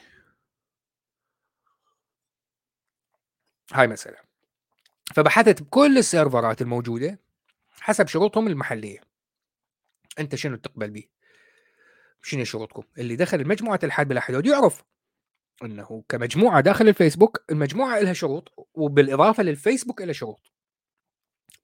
هاي 3.72 3.86
مسألة. 3.86 4.18
فبحثت 5.14 5.62
بكل 5.62 5.98
السيرفرات 5.98 6.62
الموجودة 6.62 7.18
حسب 7.80 8.06
شروطهم 8.06 8.46
المحلية. 8.46 9.00
أنت 10.18 10.34
شنو 10.34 10.56
تقبل 10.56 10.90
به 10.90 11.04
شنو 12.22 12.44
شروطكم؟ 12.44 12.82
اللي 12.98 13.16
دخل 13.16 13.48
مجموعة 13.48 13.80
الحاد 13.84 14.08
بلا 14.08 14.20
حدود 14.20 14.46
يعرف. 14.46 14.84
إنه 15.62 16.04
كمجموعة 16.08 16.60
داخل 16.60 16.88
الفيسبوك 16.88 17.44
المجموعة 17.50 18.00
لها 18.00 18.12
شروط 18.12 18.68
وبالإضافة 18.74 19.42
للفيسبوك 19.42 20.02
لها 20.02 20.12
شروط. 20.12 20.52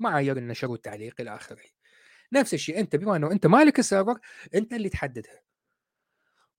معايير 0.00 0.36
النشر 0.36 0.70
والتعليق 0.70 1.20
إلى 1.20 1.34
آخره. 1.34 1.62
نفس 2.32 2.54
الشيء 2.54 2.80
أنت 2.80 2.96
بما 2.96 3.16
إنه 3.16 3.32
أنت 3.32 3.46
مالك 3.46 3.78
ال 3.78 3.84
server 3.84 4.18
أنت 4.54 4.72
اللي 4.72 4.88
تحددها. 4.88 5.42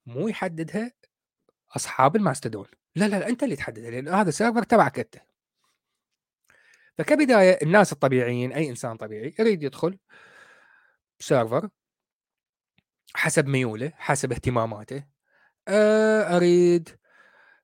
مو 0.05 0.27
يحددها 0.27 0.91
أصحاب 1.75 2.15
الماستودون 2.15 2.67
لا 2.95 3.07
لا, 3.07 3.19
لا 3.19 3.29
أنت 3.29 3.43
اللي 3.43 3.55
تحددها 3.55 3.91
لأن 3.91 4.07
هذا 4.07 4.29
ال 4.29 4.34
server 4.34 4.63
تبعك 4.63 4.99
أنت. 4.99 5.15
فكبداية 6.97 7.59
الناس 7.63 7.93
الطبيعيين 7.93 8.53
أي 8.53 8.69
إنسان 8.69 8.97
طبيعي 8.97 9.35
يريد 9.39 9.63
يدخل 9.63 9.99
server 11.19 11.69
حسب 13.15 13.47
ميوله 13.47 13.91
حسب 13.95 14.31
اهتماماته. 14.31 15.03
آه، 15.67 16.37
أريد 16.37 16.89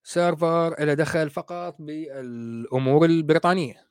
server 0.03 0.75
له 0.85 0.93
دخل 0.93 1.29
فقط 1.29 1.75
بالأمور 1.79 3.05
البريطانية. 3.05 3.87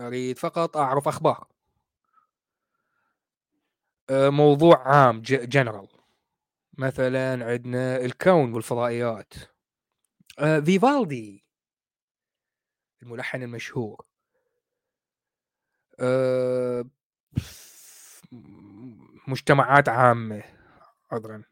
أريد 0.00 0.38
فقط 0.38 0.76
أعرف 0.76 1.08
أخبار. 1.08 1.48
آه، 4.10 4.28
موضوع 4.28 4.88
عام 4.88 5.22
جنرال 5.22 5.88
مثلا 6.78 7.44
عندنا 7.52 7.96
الكون 7.96 8.54
والفضائيات. 8.54 9.34
آه، 10.38 10.60
فيفالدي 10.60 11.44
الملحن 13.02 13.42
المشهور. 13.42 14.06
آه، 16.00 16.84
مجتمعات 19.28 19.88
عامة 19.88 20.42
عذرا. 21.12 21.44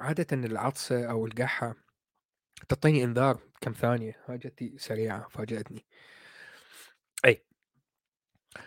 عادة 0.00 0.26
العطسة 0.46 1.04
أو 1.10 1.26
القحة 1.26 1.74
تعطيني 2.68 3.04
إنذار 3.04 3.40
كم 3.60 3.72
ثانية 3.72 4.16
هاي 4.26 4.38
جتي 4.38 4.78
سريعة 4.78 5.28
فاجأتني. 5.28 5.86
أي. 7.24 7.44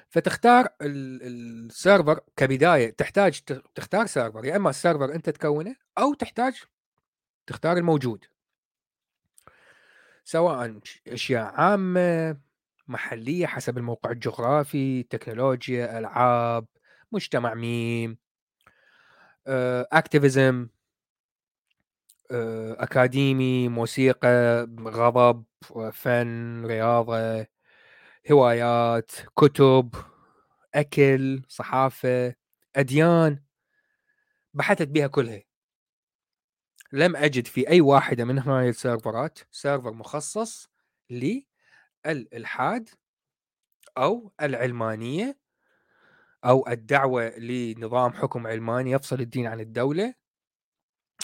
فتختار 0.10 0.68
ال 0.82 1.01
server 1.01 2.20
كبداية 2.38 2.90
تحتاج 2.90 3.42
تختار 3.76 4.06
server 4.06 4.46
يا 4.46 4.56
إما 4.56 4.70
ال 4.70 4.76
server 4.76 5.16
أنت 5.16 5.30
تكونه 5.30 5.76
أو 5.98 6.14
تحتاج 6.14 6.64
تختار 7.48 7.78
الموجود. 7.78 8.26
سواء 10.24 10.80
أشياء 11.08 11.54
عامة 11.54 12.38
محلية 12.88 13.46
حسب 13.46 13.78
الموقع 13.78 14.12
الجغرافي، 14.12 15.04
تكنولوجيا، 15.04 16.00
ألعاب، 16.00 16.68
مجتمع 17.12 17.54
ميم، 17.54 18.18
آآ 19.48 19.88
آآ 22.34 22.84
أكاديمي، 22.84 23.68
موسيقى، 23.70 24.68
غضب، 24.82 25.44
فن، 25.94 26.66
رياضة، 26.66 27.48
هوايات، 28.32 29.12
كتب، 29.38 29.96
أكل، 30.76 31.42
صحافة، 31.50 32.36
أديان، 32.76 33.40
بحثت 34.54 34.88
بها 34.88 35.08
كلها. 35.08 35.44
لم 36.94 37.16
أجد 37.16 37.48
في 37.48 37.70
أي 37.70 37.82
واحدة 37.82 38.26
من 38.26 38.40
هاي 38.40 38.70
السيرفرات 38.70 39.40
server 39.52 39.94
مخصص 39.94 40.70
للإلحاد 42.06 42.90
أو 43.98 44.32
العلمانية 44.42 45.38
أو 46.46 46.68
الدعوة 46.68 47.30
لنظام 47.38 48.14
حكم 48.14 48.48
علماني 48.48 48.92
يفصل 48.92 49.20
الدين 49.22 49.48
عن 49.48 49.60
الدولة 49.60 50.14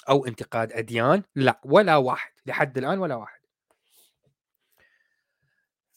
أو 0.09 0.25
انتقاد 0.25 0.71
أديان 0.73 1.23
لا 1.35 1.61
ولا 1.65 1.95
واحد 1.95 2.31
لحد 2.45 2.77
الآن 2.77 2.99
ولا 2.99 3.15
واحد. 3.15 3.39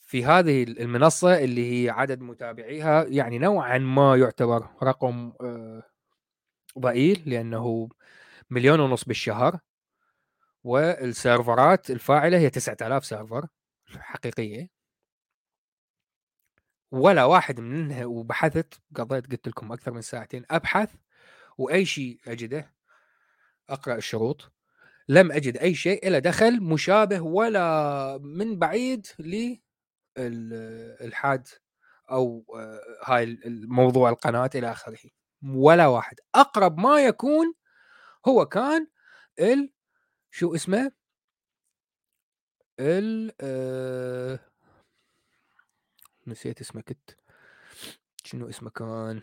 في 0.01 0.25
هذه 0.25 0.63
المنصة 0.63 1.39
اللي 1.39 1.85
هي 1.85 1.91
عدد 1.91 2.21
متابعيها 2.21 3.05
يعني 3.05 3.39
نوعا 3.39 3.79
ما 3.79 4.17
يعتبر 4.17 4.69
رقم 4.83 5.33
آه، 5.41 5.83
ضئيل 6.79 7.23
لأنه 7.27 7.89
مليون 8.51 8.81
ونص 8.81 9.05
بالشهر 9.05 9.59
والسيرفرات 10.65 11.91
الفاعلة 11.91 12.39
هي 12.39 12.51
9000 12.51 13.05
سيرفر 13.05 13.47
حقيقية. 14.01 14.69
ولا 16.91 17.25
واحد 17.25 17.61
منها 17.61 18.05
وبحثت 18.07 18.81
قضيت 18.97 19.33
قلت 19.33 19.49
لكم 19.49 19.73
أكثر 19.73 19.93
من 19.93 20.03
ساعتين 20.03 20.45
أبحث 20.51 20.95
وأي 21.59 21.85
شيء 21.85 22.21
أجده 22.29 22.73
أقرأ 23.73 23.95
الشروط 23.97 24.53
لم 25.09 25.33
أجد 25.33 25.57
أي 25.57 25.75
شيء 25.75 26.09
إلا 26.09 26.19
دخل 26.19 26.63
مشابه 26.63 27.21
ولا 27.21 28.19
من 28.19 28.59
بعيد 28.59 29.07
للحاد 30.19 31.49
أو 32.11 32.45
آه، 32.57 32.81
هاي 33.05 33.25
الموضوع 33.25 34.11
القناة 34.11 34.51
إلى 34.55 34.73
آخره. 34.73 34.99
ولا 35.55 35.87
واحد. 35.87 36.17
أقرب 36.35 36.79
ما 36.79 37.01
يكون 37.01 37.55
هو 38.29 38.47
كان 38.47 38.87
ال 39.41 39.73
شو 40.31 40.55
اسمه؟ 40.55 40.93
ال 42.81 43.33
آه 43.41 44.39
نسيت 46.27 46.61
اسمه 46.61 46.83
كنت 46.83 47.11
شنو 48.25 48.49
اسمه 48.49 48.71
كان؟ 48.71 49.21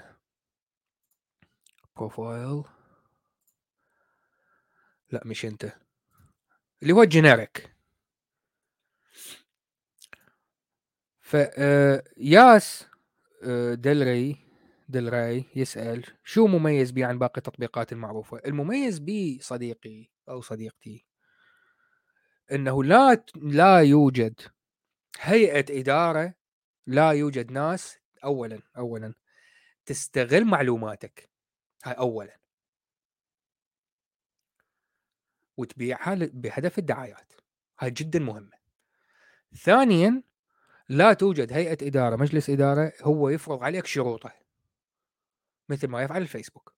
profile 1.96 2.64
لا 5.12 5.22
مش 5.26 5.46
أنت. 5.46 5.74
اللي 6.84 6.94
هو 6.94 7.04
ال 7.04 7.13
generic 7.13 7.76
ف 11.22 11.36
آه، 11.36 12.04
yes 12.18 12.88
آه، 13.44 13.74
دلري 13.74 14.38
دلراي 14.90 15.46
يسأل 15.56 16.06
شو 16.24 16.48
مميز 16.48 16.92
بيه 16.92 17.06
عن 17.06 17.20
باقي 17.20 17.38
التطبيقات 17.38 17.92
المعروفة؟ 17.92 18.42
المميز 18.46 19.00
بيه 19.00 19.40
صديقي 19.40 20.10
أو 20.30 20.42
صديقتي 20.42 21.06
أنه 22.52 22.84
لا 22.84 23.24
لا 23.36 23.80
يوجد 23.80 24.42
هيئة 25.20 25.80
إدارة 25.80 26.34
لا 26.88 27.12
يوجد 27.12 27.52
ناس 27.52 27.98
أولا 28.24 28.62
أولا 28.78 29.14
تستغل 29.86 30.46
معلوماتك. 30.46 31.30
هاي 31.86 31.94
أولا. 31.94 32.39
وتبيعها 35.60 36.16
بهدف 36.16 36.80
الدعايات. 36.80 37.34
هاي 37.80 37.92
جدا 37.92 38.20
مهمة. 38.20 38.58
ثانيا 39.56 40.24
لا 40.90 41.14
توجد 41.14 41.54
هيئة 41.54 41.88
إدارة 41.88 42.16
مجلس 42.16 42.50
إدارة 42.50 42.94
هو 43.02 43.30
يفرض 43.30 43.64
عليك 43.64 43.86
شروطه 43.86 44.34
مثل 45.70 45.88
ما 45.88 46.02
يفعل 46.02 46.22
الفيسبوك. 46.22 46.74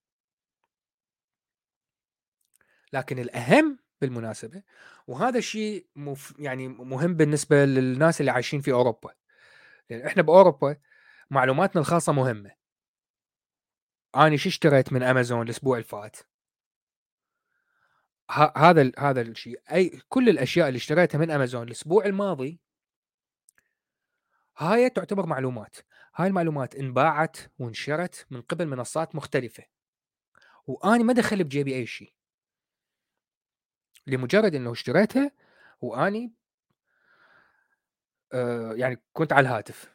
لكن 2.92 3.18
الأهم 3.18 3.78
بالمناسبة 4.00 4.62
وهذا 5.06 5.38
الشيء 5.38 5.86
مف 5.96 6.34
يعني 6.38 6.68
مهم 6.68 7.14
بالنسبة 7.14 7.64
للناس 7.64 8.20
اللي 8.20 8.30
عايشين 8.30 8.60
في 8.60 8.72
أوروبا. 8.72 9.14
لأن 9.90 10.06
إحنا 10.06 10.22
بأوروبا 10.22 10.76
معلوماتنا 11.30 11.80
الخاصة 11.80 12.12
مهمة. 12.12 12.50
أنا 14.16 14.36
شو 14.36 14.48
اشتريت 14.48 14.92
من 14.92 15.02
أمازون 15.02 15.42
الأسبوع 15.42 15.76
اللي 15.76 15.88
فات؟ 15.88 16.16
هذا 18.32 18.92
هذا 18.98 19.20
الشيء. 19.20 19.60
أي 19.72 20.00
كل 20.08 20.28
الأشياء 20.28 20.68
اللي 20.68 20.76
اشتريتها 20.76 21.18
من 21.18 21.30
امازون 21.30 21.62
الأسبوع 21.62 22.04
الماضي 22.04 22.60
هاي 24.58 24.90
تعتبر 24.90 25.26
معلومات. 25.26 25.76
هاي 26.14 26.26
المعلومات 26.26 26.74
انباعت 26.74 27.36
وانشرت 27.58 28.26
من 28.30 28.42
قبل 28.42 28.66
منصات 28.66 29.14
مختلفة. 29.14 29.64
واني 30.66 31.04
ما 31.04 31.12
دخل 31.12 31.44
بجيبي 31.44 31.74
أي 31.74 31.86
شيء. 31.86 32.12
لمجرد 34.06 34.54
إنه 34.54 34.72
اشتريتها 34.72 35.30
وأني 35.80 36.32
آه 38.32 38.72
يعني 38.72 39.02
كنت 39.12 39.32
على 39.32 39.48
الهاتف. 39.48 39.92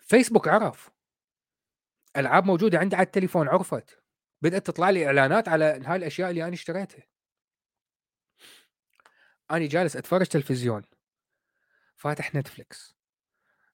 فيسبوك 0.00 0.48
عرف. 0.48 0.90
ألعاب 2.16 2.44
موجودة 2.44 2.78
عندي 2.78 2.96
على 2.96 3.06
التليفون 3.06 3.48
عرفت. 3.48 4.02
بدأت 4.42 4.66
تطلع 4.66 4.90
لي 4.90 5.06
إعلانات 5.06 5.48
على 5.48 5.64
هاي 5.64 5.96
الأشياء 5.96 6.30
اللي 6.30 6.44
أنا 6.44 6.54
اشتريتها. 6.54 7.15
اني 9.50 9.66
جالس 9.66 9.96
أتفرج 9.96 10.26
تلفزيون. 10.26 10.82
فاتح 11.96 12.34
نتفلكس 12.34 12.96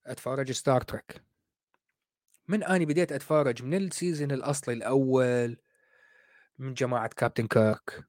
أتفرج 0.07 0.53
ستار 0.53 0.81
تريك 0.81 1.23
من 2.49 2.63
اني 2.63 2.87
بديت 2.87 3.13
أتفرج؟ 3.13 3.63
من 3.63 3.75
ال 3.75 3.83
season 3.83 4.31
الأصلي 4.31 4.75
الأول. 4.75 5.57
من 6.59 6.75
جماعة 6.75 7.09
كابتن 7.09 7.47
كيرك 7.47 8.05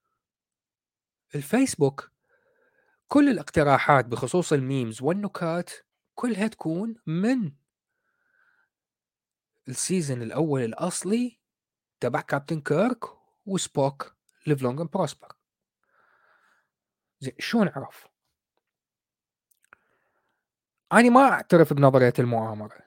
الفيسبوك. 1.36 2.12
كل 3.08 3.30
الاقتراحات 3.30 4.06
بخصوص 4.06 4.54
ال 4.54 4.62
memes 4.62 5.02
والنكات 5.02 5.72
كلها 6.16 6.48
تكون 6.48 6.96
من 7.08 7.52
ال 9.68 9.75
season 9.75 10.22
الأول 10.22 10.62
الأصلي 10.64 11.40
تبع 12.00 12.22
كابتن 12.22 12.62
كيرك 12.62 13.04
وسبوك 13.46 14.16
live 14.48 14.62
long 14.62 14.80
and 14.80 14.90
prosper 14.90 15.28
زين 17.24 17.34
شلون 17.40 17.68
عرف؟ 17.68 18.08
أنا 20.94 21.10
ما 21.10 21.22
أعترف 21.22 21.74
بنظرية 21.74 22.14
المؤامرة 22.20 22.78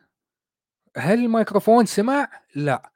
هل 0.97 1.25
الميكروفون 1.25 1.87
سمع؟ 1.87 2.29
لا 2.55 2.93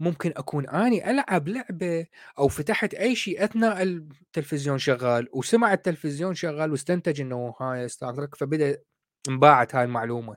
ممكن 0.00 0.32
أكون 0.36 0.68
أني 0.68 1.10
ألعب 1.10 1.48
لعبة 1.48 2.06
أو 2.38 2.48
فتحت 2.48 2.94
أي 2.94 3.14
شيء 3.14 3.44
أثناء 3.44 3.82
التلفزيون 3.82 4.78
شغال 4.78 5.28
وسمع 5.32 5.72
التلفزيون 5.72 6.34
شغال 6.34 6.70
واستنتج 6.70 7.20
إنه 7.20 7.54
هاي 7.60 7.88
ستار 7.88 8.14
ترك 8.14 8.34
فبدأ 8.34 8.78
انباعت 9.28 9.74
هاي 9.74 9.84
المعلومة 9.84 10.36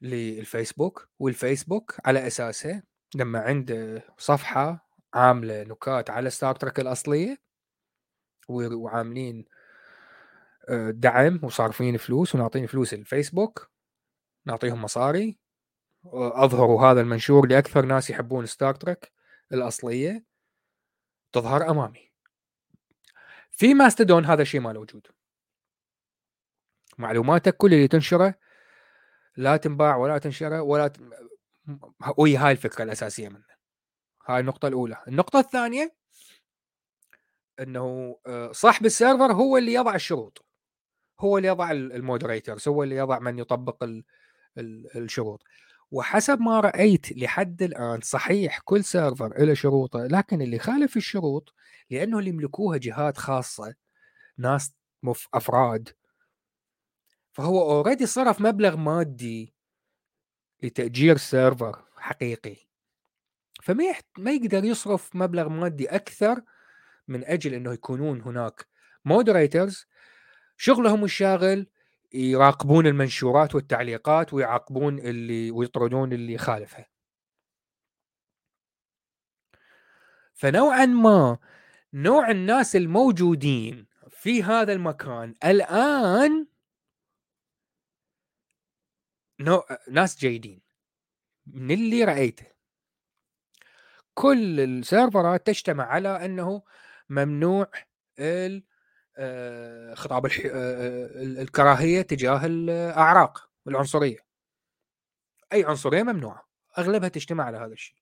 للفيسبوك 0.00 1.08
والفيسبوك 1.18 1.96
على 2.04 2.26
أساسه 2.26 2.82
لما 3.14 3.40
عنده 3.40 4.02
صفحة 4.18 4.88
عاملة 5.14 5.62
نكات 5.62 6.10
على 6.10 6.30
ستار 6.30 6.54
ترك 6.54 6.80
الأصلية 6.80 7.38
وعاملين 8.48 9.44
آه، 10.68 10.90
دعم 10.90 11.40
وصارفين 11.42 11.96
فلوس 11.96 12.34
ونعطين 12.34 12.66
فلوس 12.66 12.94
الفيسبوك 12.94 13.70
نعطيهم 14.46 14.82
مصاري 14.82 15.38
أظهروا 16.14 16.82
هذا 16.82 17.00
المنشور 17.00 17.46
لأكثر 17.46 17.84
ناس 17.84 18.10
يحبون 18.10 18.46
ستار 18.46 18.74
ترك 18.74 19.12
الأصلية 19.52 20.24
تظهر 21.32 21.70
أمامي. 21.70 22.12
في 23.50 23.74
ماستدون 23.74 24.24
هذا 24.24 24.42
الشيء 24.42 24.60
ما 24.60 24.72
موجود. 24.72 25.06
معلوماتك 26.98 27.56
كل 27.56 27.74
اللي 27.74 27.88
تنشره 27.88 28.34
لا 29.36 29.56
تنباع 29.56 29.96
ولا 29.96 30.18
تنشره 30.18 30.62
ولا 30.62 30.88
ت... 30.88 30.98
وهي 32.16 32.36
هاي 32.36 32.52
الفكرة 32.52 32.84
الأساسية 32.84 33.28
منه. 33.28 33.44
هاي 34.26 34.40
النقطة 34.40 34.68
الأولى. 34.68 35.02
النقطة 35.08 35.38
الثانية 35.38 35.94
إنه 37.62 38.16
آه، 38.26 38.52
صاحب 38.52 38.86
ال 38.86 38.93
server 38.93 39.32
هو 39.32 39.56
اللي 39.58 39.74
يضع 39.74 39.94
الشروط. 39.94 40.44
هو 41.20 41.38
اللي 41.38 41.48
يضع 41.48 41.70
ال 41.70 41.79
moderators 41.79 42.68
هو 42.68 42.82
اللي 42.82 42.96
يضع 42.96 43.18
من 43.18 43.38
يطبق 43.38 43.84
ال 43.84 44.04
ال 44.58 44.96
الشروط. 45.04 45.42
وحسب 45.90 46.40
ما 46.40 46.60
رأيت 46.60 47.12
لحد 47.18 47.62
الآن 47.62 48.00
صحيح 48.00 48.60
كل 48.64 48.84
server 48.84 49.44
له 49.44 49.54
شروطه 49.54 50.06
لكن 50.06 50.42
اللي 50.42 50.58
خالف 50.58 50.96
الشروط 50.96 51.54
لأنه 51.90 52.18
اللي 52.18 52.30
يملكوها 52.30 52.78
جهات 52.78 53.18
خاصة 53.18 53.74
ناس 54.38 54.72
أفراد. 55.34 55.88
فهو 57.32 57.62
already 57.62 58.06
صرف 58.06 58.40
مبلغ 58.40 58.76
مادي 58.76 59.54
لتأجير 60.62 61.16
server 61.16 61.84
حقيقي. 61.96 62.56
فما. 63.62 63.94
ما 64.18 64.30
يقدر 64.32 64.64
يصرف 64.64 65.16
مبلغ 65.16 65.48
مادي 65.48 65.86
أكثر 65.88 66.42
من 67.08 67.24
أجل 67.24 67.54
إنه 67.54 67.72
يكونون 67.72 68.20
هناك 68.20 68.66
moderators 69.04 69.86
شغلهم 70.56 71.04
الشاغل 71.04 71.66
يراقبون 72.14 72.86
المنشورات 72.86 73.54
والتعليقات 73.54 74.34
ويعاقبون 74.34 74.98
اللي 74.98 75.50
ويطردون 75.50 76.12
اللي 76.12 76.32
يخالفها 76.32 76.86
فنوعا 80.34 80.86
ما 80.86 81.38
نوع 81.94 82.30
الناس 82.30 82.76
الموجودين 82.76 83.86
في 84.10 84.42
هذا 84.42 84.72
المكان 84.72 85.34
الآن 85.44 86.46
نوع 89.40 89.66
ناس 89.90 90.18
جيدين. 90.18 90.60
من 91.46 91.70
اللي 91.70 92.04
رأيته؟ 92.04 92.46
كل 94.14 94.60
السيرفرات 94.60 95.46
تجتمع 95.46 95.84
على 95.84 96.24
أنه 96.24 96.62
ممنوع 97.12 97.70
آه، 98.18 99.94
خطاب 99.94 100.26
الح... 100.26 100.42
آه، 100.46 101.06
الكراهية 101.42 102.02
تجاه 102.02 102.46
الأعراق 102.46 103.50
والعنصريه 103.66 104.18
أي 105.52 105.64
عنصرية 105.64 106.02
ممنوعة 106.02 106.48
أغلبها 106.78 107.08
تجتمع 107.08 107.44
على 107.44 107.58
هذا 107.58 107.72
الشيء. 107.72 107.96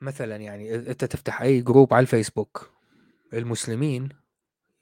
مثلا 0.00 0.36
يعني 0.36 0.74
أنت 0.74 1.04
تفتح 1.04 1.42
أي 1.42 1.60
جروب 1.60 1.94
على 1.94 2.02
الفيسبوك 2.02 2.70
المسلمين 3.32 4.08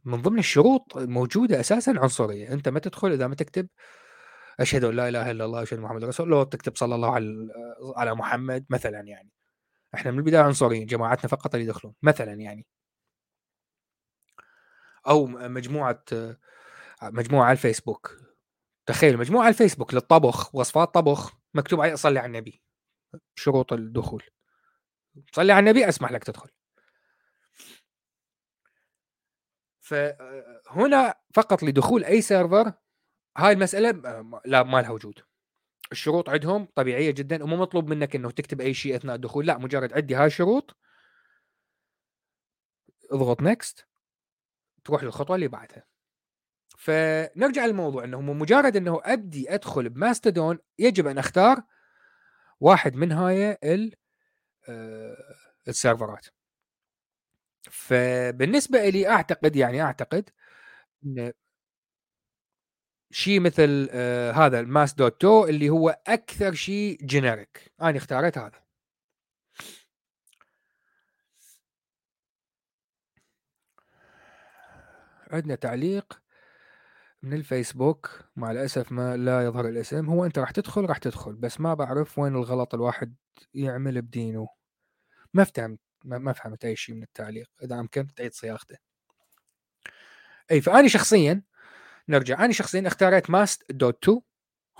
من 0.05 0.23
ضمن 0.23 0.39
الشروط 0.39 0.97
موجودة 0.97 1.61
أساسا 1.61 1.91
عنصرية. 1.91 2.53
أنت 2.53 2.69
ما 2.69 2.81
تدخل 2.81 3.13
إذا 3.13 3.27
ما 3.27 3.35
تكتب 3.35 3.69
أشهد 4.61 4.85
أن 4.85 4.97
لا 4.97 5.09
إله 5.09 5.31
إلا 5.31 5.45
الله 5.45 5.63
أشهد 5.63 5.79
محمد 5.79 6.05
رسول 6.05 6.33
الله 6.33 6.45
تكتب 6.45 6.77
صلى 6.77 6.95
الله 6.95 7.15
على 7.15 7.49
على 7.97 8.15
محمد 8.15 8.67
مثلا 8.71 9.01
يعني. 9.01 9.31
إحنا 9.95 10.11
من 10.11 10.19
البداية 10.19 10.43
عنصريين 10.43 10.87
جماعتنا 10.87 11.29
فقط 11.29 11.55
اللي 11.55 11.67
يدخلون 11.67 11.95
مثلا 12.03 12.33
يعني. 12.33 12.67
أو 15.09 15.27
مجموعة 15.27 16.05
مجموعة 17.03 17.45
على 17.45 17.53
الفيسبوك. 17.53 18.17
تخيل 18.87 19.19
مجموعة 19.19 19.43
على 19.43 19.53
الفيسبوك 19.53 19.95
للطبخ 19.95 20.55
وصفات 20.55 20.95
طبخ 20.95 21.39
مكتوب 21.55 21.81
عليه 21.81 21.95
صلي 21.95 22.19
على 22.19 22.27
النبي. 22.27 22.63
شروط 23.35 23.73
الدخول. 23.73 24.25
صلي 25.33 25.53
على 25.53 25.61
النبي 25.61 25.89
أسمح 25.89 26.13
لك 26.13 26.25
تدخل. 26.25 26.51
فهنا 29.81 31.15
فقط 31.35 31.63
لدخول 31.63 32.05
أي 32.05 32.23
server 32.23 32.73
هاي 33.37 33.53
المسألة 33.53 33.91
لا 34.45 34.63
ما 34.63 34.83
لها 34.83 34.91
وجود. 34.91 35.21
الشروط 35.93 36.29
عندهم 36.29 36.69
طبيعية 36.75 37.11
جدا 37.11 37.45
ومو 37.45 37.57
مطلوب 37.57 37.89
منك 37.89 38.17
إنه 38.17 38.31
تكتب 38.31 38.61
أي 38.61 38.75
شيء 38.75 38.97
أثناء 38.97 39.17
الدخول. 39.17 39.47
لا 39.47 39.59
مجرد 39.59 39.93
عندي 39.93 40.15
هاي 40.15 40.27
الشروط 40.27 40.77
اضغط 43.13 43.43
next 43.43 43.87
تروح 44.85 45.05
للخطوة 45.05 45.37
اللي 45.37 45.49
بعدها. 45.49 45.85
فنرجع 46.79 47.67
للموضوع 47.67 48.05
إنه 48.05 48.21
مجرد 48.21 48.77
إنه 48.77 49.01
أبدي 49.05 49.55
أدخل 49.55 49.89
بماستودون 49.89 50.59
يجب 50.79 51.07
أن 51.07 51.19
أختار 51.19 51.63
واحد 52.61 52.97
من 52.97 53.13
هاي 53.13 53.59
آه، 54.69 55.17
السيرفرات. 55.69 56.27
فبالنسبة 57.71 58.89
لي 58.89 59.09
أعتقد 59.09 59.57
يعني 59.57 59.83
أعتقد 59.83 60.31
شيء 63.11 63.41
مثل 63.41 63.89
آه 63.93 64.33
هذا 64.33 64.61
ال 64.61 64.69
mas 64.69 64.95
dot 64.95 65.21
to 65.21 65.45
اللي 65.45 65.71
هو 65.71 65.99
أكثر 66.07 66.55
شيء 66.55 66.99
generic 67.05 67.73
أنا 67.83 67.99
اختاريت 67.99 68.39
هذا. 68.39 68.61
عندنا 75.31 75.55
تعليق 75.55 76.23
من 77.23 77.33
الفيسبوك. 77.33 78.25
مع 78.37 78.51
الأسف 78.51 78.93
ما 78.93 79.17
لا 79.17 79.45
يظهر 79.45 79.69
الاسم. 79.69 80.07
هو 80.11 80.25
أنت 80.25 80.39
راح 80.39 80.51
تدخل 80.51 80.87
راح 80.87 80.99
تدخل 80.99 81.37
بس 81.37 81.61
ما 81.61 81.75
بعرف 81.75 82.19
وين 82.19 82.35
الغلط 82.37 82.75
الواحد 82.75 83.17
يعمل 83.55 84.03
بدينه. 84.03 84.49
ما 85.35 85.45
فهمت 85.45 85.81
ما 86.05 86.33
فهمت 86.33 86.65
أي 86.65 86.77
شيء 86.77 86.95
من 86.95 87.03
التعليق 87.03 87.51
إذا 87.63 87.81
امكن 87.81 88.15
تعيد 88.15 88.33
صياغته. 88.33 88.77
أي 90.51 90.61
فاني 90.61 90.89
شخصيا 90.89 91.43
نرجع. 92.11 92.45
أنا 92.45 92.53
شخصيا 92.53 92.87
اختاريت 92.87 93.31
ماست 93.31 93.73
دوت 93.73 94.05
2 94.05 94.21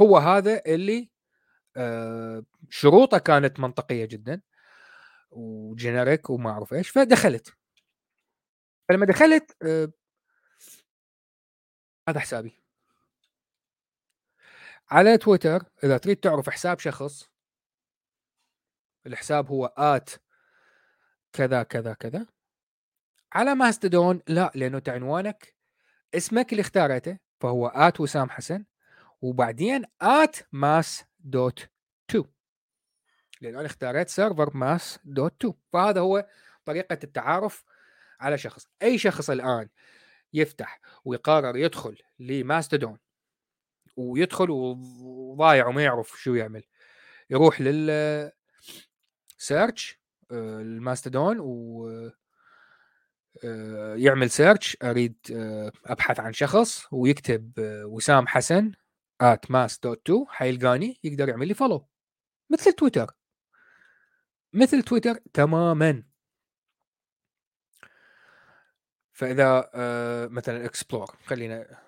هو 0.01 0.19
هذا 0.19 0.63
اللي 0.67 1.11
آه 1.77 2.45
شروطه 2.71 3.19
كانت 3.19 3.61
منطقية 3.61 4.05
جدا 4.05 4.43
وجينيريك 5.31 6.31
وما 6.31 6.51
أعرف 6.51 6.75
إيش. 6.75 6.91
فدخلت. 6.91 7.55
فلما 8.89 9.07
دخلت 9.07 9.57
آه 9.63 9.93
هذا 12.09 12.21
حسابي. 12.21 12.61
على 14.91 15.19
تويتر 15.19 15.65
إذا 15.85 15.99
تريد 15.99 16.17
تعرف 16.17 16.51
حساب 16.51 16.79
شخص 16.79 17.31
الحساب 19.07 19.49
هو 19.49 19.67
at 19.77 20.11
كذا 21.33 21.63
كذا 21.63 21.95
كذا 21.95 22.27
على 23.33 23.55
ماستودون 23.55 24.23
لا 24.29 24.53
لأنه 24.55 24.83
عنوانك 24.89 25.60
اسمك 26.15 26.53
اللي 26.53 26.61
اختارته 26.61 27.19
فهو 27.41 27.67
at 27.67 28.01
وسام 28.01 28.31
حسن 28.31 28.65
وبعدين 29.23 29.85
at 30.01 30.37
mas 30.53 31.05
dot 31.21 31.69
to. 32.09 32.25
لأنه 33.41 33.59
أنا 33.59 33.67
اختاريت 33.67 34.09
server 34.09 34.57
mas 34.57 34.99
dot 35.05 35.41
to. 35.41 35.55
فهذا 35.73 36.01
هو 36.01 36.27
طريقة 36.65 36.99
التعارف 37.05 37.65
على 38.21 38.39
شخص. 38.39 38.67
أي 38.83 38.99
شخص 38.99 39.31
الآن 39.31 39.69
يفتح 40.33 40.81
ويقرر 41.05 41.57
يدخل 41.57 41.99
لماستودون 42.19 42.99
ويدخل 43.97 44.51
وضايع 44.51 45.67
وما 45.67 45.85
يعرف 45.85 46.21
شو 46.21 46.35
يعمل 46.35 46.63
يروح 47.31 47.61
لل 47.61 48.33
search 49.39 50.01
آه، 50.31 50.61
الماستودون 50.61 51.41
و 51.41 51.89
آه، 51.89 52.13
يعمل 53.97 54.31
search 54.31 54.77
أريد 54.83 55.17
آه، 55.35 55.73
أبحث 55.87 56.21
عن 56.21 56.33
شخص 56.33 56.87
ويكتب 56.93 57.53
وسام 57.85 58.27
حسن 58.27 58.73
at 59.21 59.51
mas 59.51 59.79
dot 59.79 60.07
to 60.07 60.27
حيلقاني 60.29 61.01
يقدر 61.05 61.29
يعمل 61.29 61.49
لي 61.49 61.55
follow 61.55 61.89
مثل 62.51 62.73
تويتر. 62.73 63.11
مثل 64.53 64.83
تويتر 64.83 65.15
تماما. 65.33 66.03
فإذا 69.13 69.71
مثلا 70.29 70.65
explore 70.65 71.17
خلينا 71.27 71.79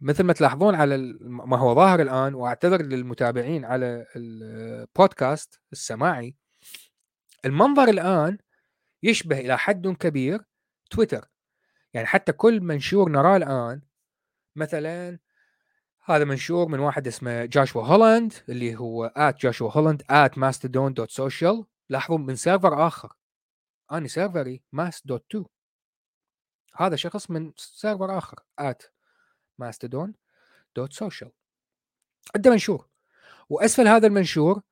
مثل 0.00 0.24
ما 0.24 0.32
تلاحظون 0.32 0.74
على 0.74 0.96
ما 1.20 1.58
هو 1.58 1.74
ظاهر 1.74 2.02
الآن 2.02 2.34
وأعتذر 2.34 2.82
للمتابعين 2.82 3.64
على 3.64 4.06
البودكاست 4.16 5.60
السماعي. 5.72 6.36
المنظر 7.44 7.88
الآن 7.88 8.38
يشبه 9.02 9.38
إلى 9.38 9.58
حد 9.58 9.86
كبير 9.88 10.44
تويتر. 10.90 11.28
يعني 11.94 12.06
حتى 12.06 12.32
كل 12.32 12.60
منشور 12.60 13.08
نراه 13.10 13.36
الآن 13.36 13.82
مثلا 14.56 15.18
هذا 16.04 16.24
منشور 16.24 16.68
من 16.68 16.78
واحد 16.78 17.06
اسمه 17.06 17.44
جاشوا 17.44 17.82
هولاند 17.82 18.32
اللي 18.48 18.76
هو 18.76 19.04
at 19.04 19.40
جاشوا 19.40 19.70
هولاند 19.70 20.02
at 20.10 20.38
ماستودون 20.38 20.94
dot 20.94 21.10
social 21.10 21.64
لاحظوا 21.88 22.18
من 22.18 22.36
server 22.36 22.86
آخر. 22.86 23.12
أنا 23.92 24.08
سيرفري 24.08 24.62
mas 24.72 25.06
dot 25.06 25.24
to 25.30 25.46
هذا 26.76 26.96
شخص 26.96 27.30
من 27.30 27.52
server 27.56 28.18
آخر 28.18 28.40
at 28.58 28.82
ماستودون 29.58 30.14
dot 30.76 30.92
social 30.92 31.32
عنده 32.36 32.50
منشور. 32.50 32.88
وأسفل 33.48 33.88
هذا 33.88 34.06
المنشور 34.06 34.62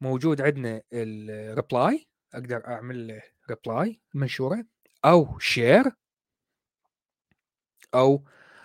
موجود 0.00 0.40
عندنا 0.40 0.82
ال 0.92 1.11
reply 1.11 2.06
أقدر 2.34 2.66
أعمل 2.66 3.08
له 3.08 3.22
reply 3.50 4.00
منشورة 4.14 4.64
أو 5.04 5.38
share 5.38 5.84
أو 7.94 8.24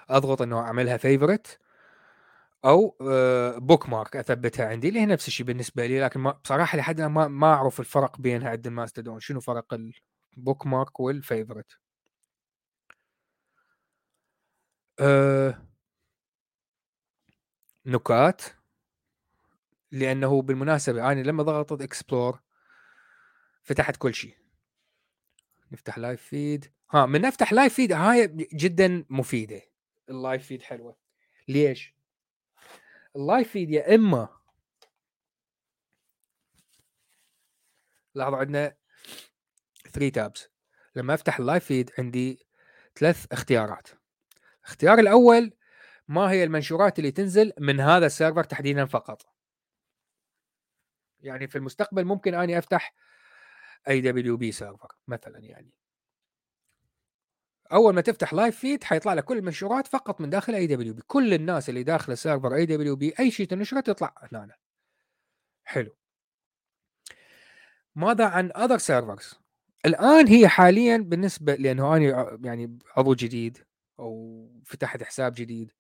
أضغط 0.10 0.42
إنه 0.42 0.60
أعملها 0.60 0.98
favorite 0.98 1.60
أو 2.66 2.98
book 3.58 3.86
آه، 3.86 3.90
mark 3.90 4.16
أثبتها 4.16 4.66
عندي 4.68 4.90
اللي 4.90 5.00
هي 5.00 5.06
نفس 5.06 5.28
الشيء 5.28 5.46
بالنسبة 5.46 5.86
لي 5.86 6.02
لكن 6.02 6.20
ما 6.20 6.32
بصراحة 6.32 6.78
لحد 6.78 7.00
الآن 7.00 7.12
ما, 7.12 7.28
ما 7.28 7.48
أعرف 7.54 7.80
الفرق 7.80 8.18
بينها 8.22 8.50
عند 8.50 8.68
الماستودون 8.68 9.20
شنو 9.20 9.40
فرق 9.40 9.74
ال 10.38 10.68
bookmark 10.68 11.00
وال 11.00 11.14
favorite 11.14 11.72
نكات. 17.86 18.42
لأنه 19.92 20.42
بالمناسبة 20.42 21.12
أنا 21.12 21.22
لما 21.22 21.44
ضغطت 21.44 21.82
explore 21.82 22.40
فتحت 23.64 23.96
كل 23.98 24.14
شيء. 24.14 24.36
نفتح 25.72 25.98
live 25.98 26.22
feed 26.22 26.72
ها 26.92 27.06
من 27.06 27.22
نفتح 27.22 27.54
live 27.54 27.74
feed 27.74 27.92
هاي 27.92 28.28
جدا 28.54 29.06
مفيدة. 29.10 29.62
ال 30.10 30.17
live 30.17 30.46
feed 30.46 30.62
حلوة. 30.62 30.98
ليش؟ 31.48 31.96
ال 33.16 33.23
live 33.23 33.50
feed 33.50 33.70
يا 33.70 33.96
إما 33.96 34.30
لاحظوا 38.16 38.38
عندنا 38.38 38.76
3 39.94 40.10
tabs 40.10 40.50
لما 40.96 41.14
أفتح 41.14 41.40
ال 41.40 41.45
live 41.45 41.66
feed 41.66 41.92
عندي 41.98 42.48
ثلاث 42.96 43.26
اختيارات. 43.32 43.88
الاختيار 44.64 45.00
الأول 45.00 45.54
ما 46.08 46.32
هي 46.32 46.44
المنشورات 46.44 47.00
اللي 47.00 47.12
تنزل 47.12 47.54
من 47.60 47.80
هذا 47.80 48.06
ال 48.06 48.11
server 48.11 48.44
تحديدا 48.44 48.86
فقط؟ 48.86 49.26
يعني 51.20 51.48
في 51.48 51.58
المستقبل 51.58 52.06
ممكن 52.06 52.34
أني 52.34 52.58
أفتح 52.58 52.94
أي 53.88 54.02
دبليو 54.02 54.38
بي 54.38 54.52
server 54.52 54.96
مثلا 55.08 55.40
يعني. 55.40 55.74
أول 57.72 57.94
ما 57.96 58.02
تفتح 58.02 58.34
live 58.34 58.60
feed 58.60 58.84
حيطلع 58.84 59.14
لك 59.14 59.24
كل 59.26 59.38
المنشورات 59.38 59.88
فقط 59.88 60.22
من 60.22 60.30
داخل 60.30 60.56
أي 60.56 60.68
دبليو 60.68 60.94
بي. 60.94 61.02
كل 61.08 61.34
الناس 61.34 61.70
اللي 61.70 61.84
داخل 61.84 62.14
ال 62.14 62.20
server 62.20 62.56
أي 62.56 62.66
دبليو 62.66 62.96
بي 62.96 63.14
أي 63.20 63.32
شيء 63.32 63.48
تنشره 63.48 63.80
تطلع 63.80 64.14
هنا. 64.34 64.56
حلو. 65.64 65.96
ماذا 67.96 68.26
عن 68.26 68.52
other 68.52 68.78
servers 68.78 69.40
الآن 69.86 70.28
هي 70.28 70.48
حاليا 70.48 70.98
بالنسبة 70.98 71.56
لأنه 71.56 71.96
أنا 71.96 72.40
يعني 72.44 72.80
عضو 72.98 73.14
جديد 73.14 73.58
أو 74.00 74.62
فتحت 74.66 75.04
حساب 75.04 75.34
جديد 75.34 75.72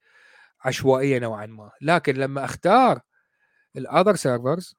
عشوائية 0.62 1.20
نوعا 1.20 1.46
ما. 1.46 1.72
لكن 1.82 2.14
لما 2.16 2.46
أختار 2.46 3.02
ال 3.78 3.84
other 3.84 4.16
servers 4.16 4.76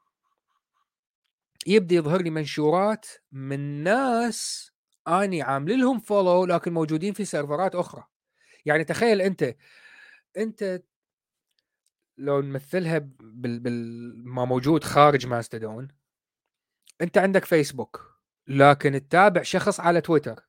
يبدأ 1.67 1.95
يظهر 1.95 2.23
لي 2.23 2.31
منشورات 2.31 3.07
من 3.33 3.83
ناس 3.83 4.71
أني 5.09 5.43
عامل 5.43 5.81
لهم 5.81 5.99
follow 5.99 6.45
لكن 6.45 6.73
موجودين 6.73 7.13
في 7.13 7.25
سيرفرات 7.25 7.75
أخرى. 7.75 8.05
يعني 8.67 8.85
تخيل 8.85 9.21
أنت 9.21 9.57
أنت 10.37 10.83
لو 12.19 12.41
نمثلها 12.41 12.99
بال, 13.21 13.61
بال 13.61 14.13
ما 14.29 14.45
موجود 14.45 14.85
خارج 14.85 15.27
ماستدون 15.27 15.89
أنت 17.01 17.19
عندك 17.19 17.45
فيسبوك 17.45 18.21
لكن 18.47 18.93
تتابع 18.93 19.43
شخص 19.43 19.81
على 19.81 20.01
تويتر. 20.01 20.41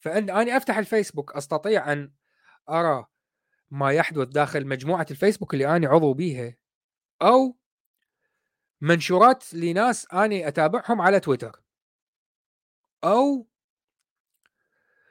فان 0.00 0.30
أني 0.30 0.56
أفتح 0.56 0.78
الفيسبوك 0.78 1.36
أستطيع 1.36 1.92
أن 1.92 2.12
أرى 2.70 3.06
ما 3.70 3.92
يحدث 3.92 4.28
داخل 4.28 4.66
مجموعة 4.66 5.06
الفيسبوك 5.10 5.54
اللي 5.54 5.76
أني 5.76 5.86
عضو 5.86 6.14
بيها 6.14 6.56
أو 7.22 7.56
منشورات 8.82 9.54
لناس 9.54 10.06
أني 10.12 10.48
أتابعهم 10.48 11.00
على 11.00 11.20
تويتر. 11.20 11.62
أو 13.04 13.46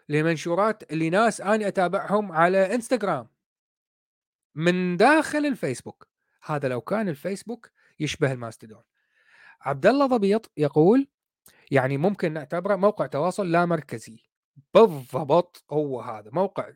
لمنشورات 0.10 0.94
لناس 0.94 1.42
أني 1.42 1.68
أتابعهم 1.68 2.32
على 2.32 2.76
إنستغرام. 2.76 3.28
من 4.56 4.98
داخل 4.98 5.46
الفيسبوك. 5.46 6.08
هذا 6.44 6.68
لو 6.68 6.82
كان 6.82 7.10
الفيسبوك 7.10 7.72
يشبه 8.00 8.32
الماستودون 8.32 8.84
عبد 9.62 9.86
الله 9.86 10.06
ضبيط 10.06 10.52
يقول 10.58 11.08
يعني 11.72 11.98
ممكن 11.98 12.34
نعتبره 12.34 12.76
موقع 12.76 13.06
تواصل 13.06 13.52
لا 13.52 13.66
مركزي. 13.66 14.24
بالضبط 14.74 15.66
هو 15.72 16.02
هذا. 16.02 16.30
موقع 16.34 16.72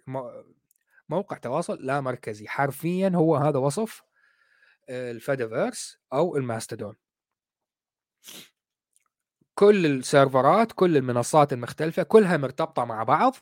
موقع 1.10 1.38
تواصل 1.38 1.86
لا 1.86 2.02
مركزي. 2.02 2.48
حرفيا 2.48 3.12
هو 3.16 3.36
هذا 3.36 3.58
وصف 3.58 4.02
ال 4.90 5.00
Fediverse 5.00 5.98
أو 6.14 6.38
الماستودون 6.38 6.96
كل 9.56 9.86
السيرفرات 9.86 10.72
كل 10.72 10.98
المنصات 10.98 11.54
المختلفة 11.54 12.04
كلها 12.04 12.38
مرتبطة 12.38 12.86
مع 12.86 13.04
بعض. 13.04 13.36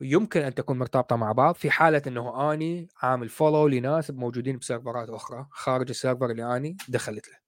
يمكن 0.00 0.40
أن 0.40 0.54
تكون 0.54 0.78
مرتبطة 0.78 1.16
مع 1.16 1.32
بعض 1.32 1.54
في 1.54 1.70
حالة 1.70 2.02
إنه 2.06 2.52
أني 2.52 2.88
عامل 3.02 3.28
follow 3.28 3.68
لناس 3.68 4.10
موجودين 4.10 4.58
بسيرفرات 4.58 5.10
أخرى 5.10 5.46
خارج 5.50 5.88
ال 5.90 5.96
server 5.96 6.30
اللي 6.30 6.56
أني 6.56 6.76
دخلت 6.88 7.28
له. 7.28 7.39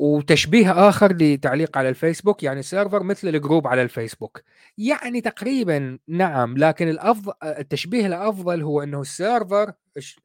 وتشبيه 0.00 0.88
آخر 0.88 1.12
لتعليق 1.12 1.78
على 1.78 1.88
الفيسبوك 1.88 2.42
يعني 2.42 2.62
server 2.62 3.02
مثل 3.02 3.28
ال 3.28 3.34
group 3.34 3.66
على 3.66 3.82
الفيسبوك. 3.82 4.42
يعني 4.78 5.20
تقريبا 5.20 5.98
نعم 6.08 6.56
لكن 6.58 6.88
الافضل 6.88 7.32
التشبيه 7.44 8.06
الأفضل 8.06 8.62
هو 8.62 8.82
إنه 8.82 9.00
ال 9.00 9.10
server 9.10 9.72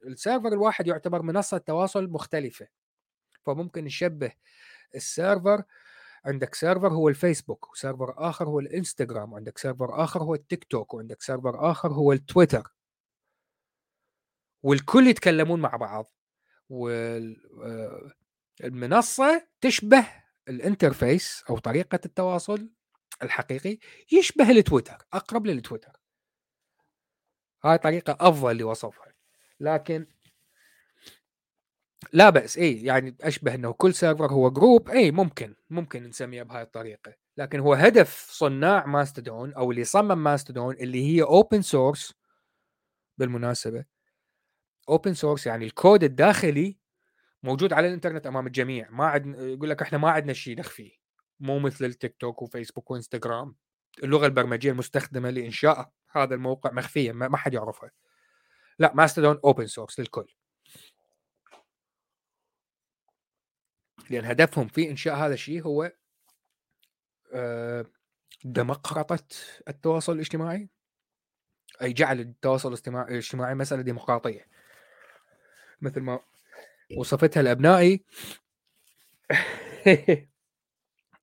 ال 0.08 0.13
server 0.13 0.48
الواحد 0.48 0.88
يعتبر 0.88 1.22
منصة 1.22 1.58
تواصل 1.58 2.10
مختلفة. 2.10 2.68
فممكن 3.46 3.84
نشبه 3.86 4.32
ال 4.96 5.05
server 5.05 5.64
عندك 6.26 6.56
server 6.56 6.88
هو 6.94 7.10
الفيسبوك 7.10 7.72
و 7.72 7.78
server 7.78 8.14
آخر 8.18 8.48
هو 8.50 8.60
الإنستغرام 8.60 9.34
وعندك 9.34 9.58
server 9.58 10.04
آخر 10.04 10.24
هو 10.24 10.36
التيك 10.36 10.64
توك 10.64 10.94
وعندك 10.94 11.22
server 11.22 11.72
آخر 11.72 11.94
هو 11.94 12.14
التويتر. 12.14 12.74
والكل 14.64 15.08
يتكلمون 15.08 15.62
مع 15.62 15.76
بعض 15.76 16.12
وال 16.70 17.38
آه، 17.66 18.12
المنصة 18.64 19.48
تشبه 19.62 20.08
ال 20.50 20.59
interface 20.59 21.44
أو 21.50 21.58
طريقة 21.58 22.00
التواصل 22.06 22.70
الحقيقي 23.24 23.78
يشبه 24.12 24.52
التويتر 24.52 24.98
أقرب 25.14 25.46
للتويتر. 25.46 26.02
هاي 27.64 27.78
طريقة 27.78 28.18
أفضل 28.20 28.58
لوصفها 28.58 29.14
لكن 29.60 30.08
لا 32.14 32.30
بأس 32.30 32.58
إي 32.58 32.84
يعني 32.84 33.16
أشبه 33.22 33.56
إنه 33.56 33.74
كل 33.74 33.94
server 33.94 34.32
هو 34.32 34.50
group 34.50 34.90
إي 34.90 35.12
ممكن 35.12 35.56
ممكن 35.70 36.04
نسميها 36.04 36.44
بهاي 36.44 36.62
الطريقة. 36.62 37.14
لكن 37.38 37.60
هو 37.60 37.74
هدف 37.74 38.28
صناع 38.32 38.86
ماستودون 38.86 39.54
أو 39.54 39.72
اللي 39.72 39.84
صمم 39.84 40.24
ماستودون 40.24 40.76
اللي 40.76 41.06
هي 41.06 41.22
open 41.22 41.62
source 41.62 42.14
بالمناسبة. 43.18 43.86
open 44.90 45.14
source 45.14 45.48
يعني 45.48 45.66
الكود 45.66 46.04
الداخلي 46.04 46.78
موجود 47.46 47.74
على 47.74 47.88
الإنترنت 47.88 48.28
أمام 48.28 48.48
الجميع 48.48 48.90
ما 48.90 49.06
عد 49.06 49.26
يقول 49.26 49.70
لك 49.70 49.82
إحنا 49.82 49.98
ما 49.98 50.12
عندنا 50.12 50.34
شيء 50.34 50.60
نخفيه 50.60 50.92
مو 51.40 51.60
مثل 51.60 51.86
التيك 51.86 52.16
توك 52.20 52.42
وفيسبوك 52.42 52.92
وإنستغرام 52.92 53.56
اللغة 54.04 54.26
البرمجية 54.26 54.72
المستخدمة 54.72 55.30
لإنشاء 55.30 55.92
هذا 56.12 56.36
الموقع 56.36 56.72
مخفيه 56.72 57.12
ما 57.12 57.38
حد 57.38 57.54
يعرفها. 57.54 57.92
لا 58.80 58.94
ماستودون 58.94 59.40
open 59.44 59.68
source 59.68 60.00
للكل. 60.00 60.28
لأن 64.10 64.26
هدفهم 64.26 64.68
في 64.68 64.90
إنشاء 64.90 65.16
هذا 65.16 65.34
الشيء 65.34 65.64
هو 65.64 65.92
آه، 67.34 67.86
دمقرطة 68.46 69.24
التواصل 69.68 70.14
الاجتماعي. 70.14 70.70
أي 71.82 71.94
جعل 71.94 72.20
التواصل 72.20 72.74
الاجتماعي 72.74 73.56
مسألة 73.56 73.82
ديمقراطية. 73.82 74.48
مثل 75.82 76.02
ما 76.02 76.20
وصفتها 76.98 77.44
لأبنائي. 77.44 78.04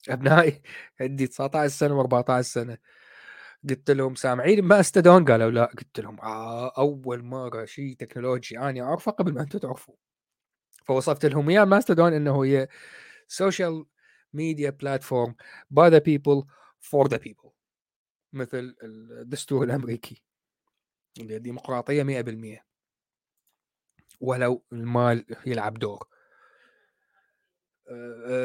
أبنائي 0.09 0.63
عندي 1.01 1.27
19 1.27 1.69
سنة 1.69 2.03
و14 2.03 2.41
سنة. 2.41 2.79
قلت 3.71 3.91
لهم 3.91 4.15
سامعين 4.15 4.65
ماستودون 4.65 5.25
قالوا 5.25 5.51
لا. 5.51 5.65
قلت 5.65 6.01
لهم 6.01 6.21
آه 6.21 6.73
أول 6.79 7.23
مرة 7.23 7.65
شيء 7.65 7.97
تكنولوجي 7.97 8.59
أنا 8.59 8.81
أعرفه 8.83 9.13
قبل 9.13 9.33
ما 9.35 9.41
أنتم 9.43 9.59
تعرفوا 9.59 9.95
فوصفت 10.85 11.27
لهم 11.27 11.51
إياه 11.51 11.65
ماستودون 11.65 12.13
إنه 12.13 12.45
هي 12.45 12.69
social 13.29 13.85
media 14.33 14.71
platform 14.71 15.35
by 15.71 15.91
the 15.91 15.99
people 15.99 16.45
for 16.81 17.09
the 17.09 17.17
people 17.17 17.51
مثل 18.33 18.77
الدستور 18.83 19.65
الأمريكي. 19.65 20.23
اللي 21.21 21.39
ديمقراطيه 21.39 22.03
100% 22.03 22.72
ولو 24.23 24.65
المال 24.73 25.25
يلعب 25.47 25.79
دور. 25.79 26.09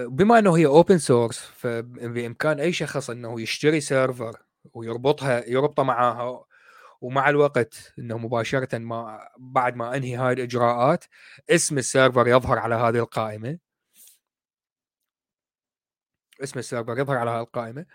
بما 0.07 0.39
إنه 0.39 0.57
هي 0.57 0.65
open 0.65 0.97
source 0.97 1.39
فبامكان 1.39 2.59
أي 2.59 2.73
شخص 2.73 3.09
إنه 3.09 3.41
يشتري 3.41 3.81
server 3.81 4.37
ويربطها 4.73 5.49
يربطه 5.49 5.83
معاها 5.83 6.45
ومع 7.01 7.29
الوقت 7.29 7.93
إنه 7.99 8.17
مباشرة 8.17 8.77
ما 8.77 9.29
بعد 9.37 9.75
ما 9.75 9.95
أنهي 9.97 10.15
هاي 10.15 10.33
الإجراءات 10.33 11.05
اسم 11.49 11.77
ال 11.77 11.85
server 11.85 12.27
يظهر 12.27 12.59
على 12.59 12.75
هذه 12.75 12.97
القائمة. 12.99 13.59
اسم 16.43 16.59
ال 16.59 16.65
server 16.65 16.99
يظهر 16.99 17.17
على 17.17 17.29
هذه 17.29 17.41
القائمة. 17.41 17.85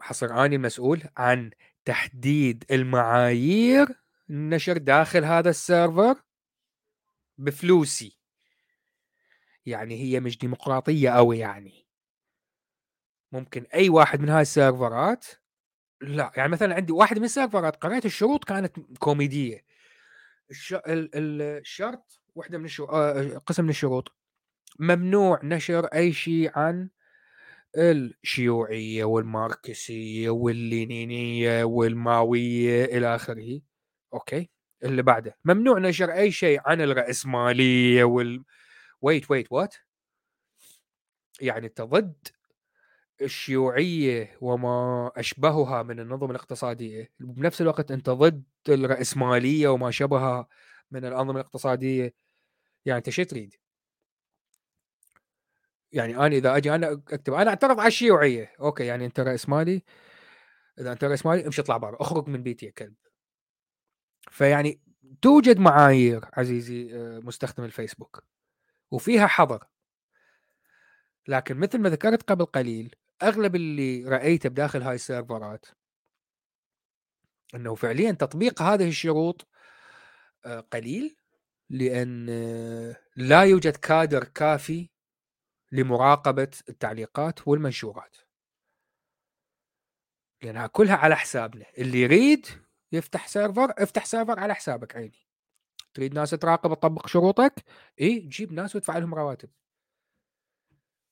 حصر 0.00 0.44
أني 0.44 0.56
المسؤول 0.56 1.02
عن 1.16 1.50
تحديد 1.84 2.64
المعايير 2.70 3.88
النشر 4.30 4.78
داخل 4.78 5.24
هذا 5.24 5.50
السيرفر 5.50 6.25
بفلوسي. 7.38 8.18
يعني 9.66 9.94
هي 10.02 10.20
مش 10.20 10.38
ديمقراطية 10.38 11.10
قوي 11.10 11.38
يعني. 11.38 11.86
ممكن 13.32 13.66
أي 13.74 13.88
واحد 13.88 14.20
من 14.20 14.28
هاي 14.28 14.42
السيرفرات 14.42 15.26
لا 16.02 16.32
يعني 16.36 16.52
مثلا 16.52 16.74
عندي 16.74 16.92
واحد 16.92 17.18
من 17.18 17.24
السيرفرات 17.24 17.76
قريت 17.76 18.06
الشروط 18.06 18.44
كانت 18.44 18.76
كوميدية. 18.98 19.64
الشرط 20.50 22.20
واحدة 22.34 22.58
من 22.58 22.64
الشروط 22.64 22.90
آه، 22.90 23.38
قسم 23.38 23.64
من 23.64 23.70
الشروط. 23.70 24.16
ممنوع 24.80 25.40
نشر 25.44 25.86
أي 25.86 26.12
شيء 26.12 26.52
عن 26.58 26.90
الشيوعية 27.78 29.04
والماركسية 29.04 30.30
واللينينية 30.30 31.64
والماوية 31.64 32.84
إلى 32.84 33.14
آخره. 33.14 33.60
okay؟ 34.14 34.50
اللي 34.84 35.02
بعده. 35.02 35.36
ممنوع 35.44 35.78
نشر 35.78 36.12
أي 36.12 36.32
شيء 36.32 36.60
عن 36.66 36.80
الراسماليه 36.80 38.04
وال 38.04 38.44
wait 39.02 39.30
wait 39.30 39.52
what 39.52 39.74
يعني 41.40 41.66
أنت 41.66 41.82
ضد 41.82 42.28
الشيوعية 43.22 44.38
وما 44.40 45.10
أشبهها 45.16 45.82
من 45.82 46.00
النظم 46.00 46.30
الاقتصادية. 46.30 47.10
بنفس 47.20 47.60
الوقت 47.60 47.90
أنت 47.90 48.10
ضد 48.10 48.44
الراسماليه 48.68 49.68
وما 49.68 49.90
شبهها 49.90 50.48
من 50.90 51.04
الأنظمة 51.04 51.40
الاقتصادية. 51.40 52.14
يعني 52.86 52.98
أنت 52.98 53.10
شو 53.10 53.22
تريد؟ 53.22 53.54
يعني 55.92 56.16
أنا 56.16 56.26
إذا 56.36 56.56
أجي 56.56 56.74
أنا 56.74 56.92
أكتب 56.92 57.34
أنا 57.34 57.50
أعترض 57.50 57.80
على 57.80 57.88
الشيوعية. 57.88 58.52
okay 58.60 58.84
يعني 58.86 59.06
أنت 59.06 59.20
رأسمالي. 59.20 59.82
إذا 60.80 60.92
أنت 60.92 61.04
رأسمالي 61.04 61.46
امشي 61.46 61.62
اطلع 61.62 61.76
برا 61.76 62.02
اخرج 62.02 62.28
من 62.28 62.42
بيتي 62.42 62.66
يا 62.66 62.70
كلب. 62.70 62.94
فيعني 64.30 64.80
توجد 65.22 65.58
معايير 65.58 66.24
عزيزي 66.32 66.94
آه، 66.94 67.18
مستخدم 67.18 67.64
الفيسبوك 67.64 68.24
وفيها 68.90 69.26
حظر. 69.26 69.66
لكن 71.28 71.56
مثل 71.56 71.78
ما 71.78 71.88
ذكرت 71.88 72.22
قبل 72.22 72.44
قليل 72.44 72.94
أغلب 73.22 73.56
اللي 73.56 74.04
رأيته 74.04 74.48
بداخل 74.48 74.82
هاي 74.82 74.94
السيرفرات 74.94 75.66
إنه 77.54 77.74
فعليا 77.74 78.12
تطبيق 78.12 78.62
هذه 78.62 78.88
الشروط 78.88 79.48
آه، 80.44 80.60
قليل 80.60 81.16
لأن 81.70 82.26
آه، 82.30 82.96
لا 83.16 83.42
يوجد 83.42 83.76
كادر 83.76 84.24
كافي 84.24 84.90
لمراقبة 85.72 86.50
التعليقات 86.68 87.48
والمنشورات. 87.48 88.16
لأنها 90.42 90.66
كلها 90.66 90.96
على 90.96 91.16
حسابنا. 91.16 91.66
اللي 91.78 92.00
يريد 92.00 92.46
يفتح 92.96 93.28
server 93.28 93.74
افتح 93.78 94.04
server 94.04 94.40
على 94.40 94.54
حسابك 94.54 94.96
عيني. 94.96 95.26
تريد 95.94 96.14
ناس 96.14 96.30
تراقب 96.30 96.74
تطبق 96.74 97.06
شروطك؟ 97.06 97.64
اي 98.00 98.18
جيب 98.18 98.52
ناس 98.52 98.74
وادفع 98.74 98.98
لهم 98.98 99.14
رواتب. 99.14 99.50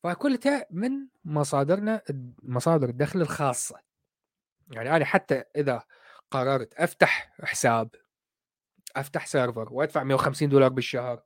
فكلها 0.03 0.67
من 0.71 1.09
مصادرنا 1.25 2.03
مصادر 2.43 2.89
الدخل 2.89 3.21
الخاصة. 3.21 3.81
يعني 4.73 4.97
أنا 4.97 5.05
حتى 5.05 5.43
إذا 5.57 5.83
قررت 6.31 6.75
أفتح 6.75 7.35
حساب 7.43 7.91
أفتح 8.97 9.27
server 9.27 9.73
وأدفع 9.73 10.03
150 10.03 10.49
دولار 10.49 10.69
بالشهر 10.69 11.23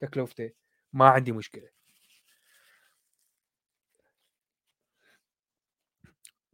تكلفته 0.00 0.50
ما 0.92 1.08
عندي 1.08 1.32
مشكلة. 1.32 1.77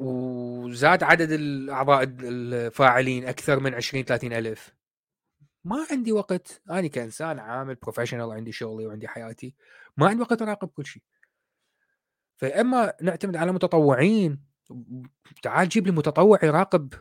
وزاد 0.04 1.02
عدد 1.02 1.30
الأعضاء 1.30 2.02
الفاعلين 2.02 3.28
أكثر 3.28 3.60
من 3.60 3.74
20 3.74 4.04
30 4.04 4.32
ألف. 4.32 4.74
ما 5.64 5.86
عندي 5.90 6.12
وقت. 6.12 6.62
أنا 6.70 6.86
كإنسان 6.86 7.38
عامل 7.38 7.74
professional 7.74 8.30
عندي 8.32 8.52
شغلي 8.52 8.86
وعندي 8.86 9.08
حياتي. 9.08 9.54
ما 9.96 10.08
عندي 10.08 10.22
وقت 10.22 10.42
أراقب 10.42 10.68
كل 10.68 10.86
شيء. 10.86 11.02
فإما 12.36 12.92
نعتمد 13.02 13.36
على 13.36 13.52
متطوعين. 13.52 14.44
تعال 15.42 15.68
جيب 15.68 15.86
لي 15.86 15.92
متطوع 15.92 16.38
يراقب 16.42 16.94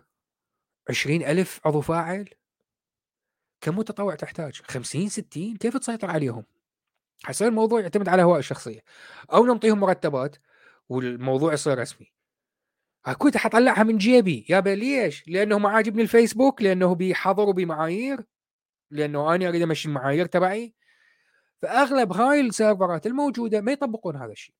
عشرين 0.89 1.23
ألف 1.23 1.59
عضو 1.65 1.81
فاعل. 1.81 2.29
كم 3.61 3.77
متطوع 3.77 4.15
تحتاج؟ 4.15 4.61
50 4.61 5.09
60 5.09 5.57
كيف 5.57 5.77
تسيطر 5.77 6.11
عليهم؟ 6.11 6.45
حيصير 7.23 7.47
الموضوع 7.47 7.81
يعتمد 7.81 8.09
على 8.09 8.23
هواء 8.23 8.39
الشخصية. 8.39 8.83
أو 9.33 9.45
نعطيهم 9.45 9.79
مرتبات 9.79 10.35
والموضوع 10.89 11.53
يصير 11.53 11.79
رسمي. 11.79 12.13
كنت 13.11 13.37
حطلعها 13.37 13.83
من 13.83 13.97
جيبي. 13.97 14.45
يا 14.49 14.61
ليش؟ 14.61 15.27
لأنه 15.27 15.59
ما 15.59 15.69
عاجبني 15.69 16.01
الفيسبوك 16.01 16.61
لأنه 16.61 16.95
بيحضر 16.95 17.49
وبمعايير 17.49 18.23
لأنه 18.91 19.35
أنا 19.35 19.47
أريد 19.47 19.61
أمشي 19.61 19.87
المعايير 19.87 20.25
تبعي. 20.25 20.73
فأغلب 21.61 22.13
هاي 22.13 22.41
السيرفرات 22.41 23.07
الموجودة 23.07 23.61
ما 23.61 23.71
يطبقون 23.71 24.15
هذا 24.15 24.31
الشيء. 24.31 24.55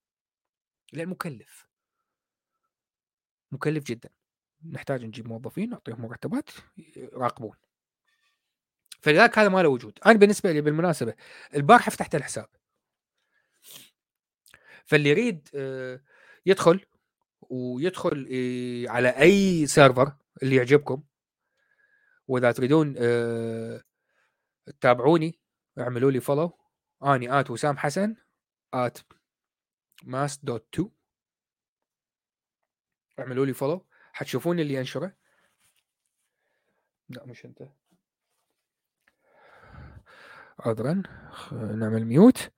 لأن 0.93 1.10
مكلف. 1.10 1.67
مكلف 3.51 3.84
جدا. 3.84 4.10
نحتاج 4.71 5.06
نجيب 5.06 5.27
موظفين 5.27 5.69
نعطيهم 5.69 6.01
مرتبات 6.01 6.49
يراقبون. 6.95 7.56
فلذلك 9.01 9.39
هذا 9.39 9.49
ما 9.49 9.63
له 9.63 9.69
وجود. 9.69 9.99
أنا 10.06 10.13
بالنسبة 10.13 10.51
لي 10.51 10.62
بالمناسبة 10.62 11.13
البارحة 11.56 11.91
فتحت 11.91 12.15
الحساب. 12.15 12.47
فاللي 14.86 15.10
يريد 15.10 15.49
آه، 15.56 16.01
يدخل 16.45 16.86
ويدخل 17.53 18.27
آه، 18.31 18.91
على 18.91 19.09
أي 19.09 19.67
سيرفر 19.67 20.15
اللي 20.43 20.55
يعجبكم. 20.55 21.03
وإذا 22.27 22.51
تريدون 22.51 22.95
آه، 22.97 23.83
تتابعوني 24.65 25.39
اعملوا 25.79 26.11
لي 26.11 26.19
follow 26.19 26.58
أني 27.03 27.39
at 27.39 27.51
وسام 27.51 27.77
حسن 27.77 28.15
at 28.73 28.97
mas 30.03 30.38
dot 30.38 30.67
to. 30.71 30.89
اعملوا 33.19 33.45
لي 33.45 33.53
follow 33.53 33.86
حتشوفون 34.13 34.59
اللي 34.59 34.79
انشره 34.79 35.15
لا 37.09 37.25
مش 37.25 37.45
انت. 37.45 37.69
عذرا 40.60 41.04
نعمل 41.51 42.06
mute 42.06 42.52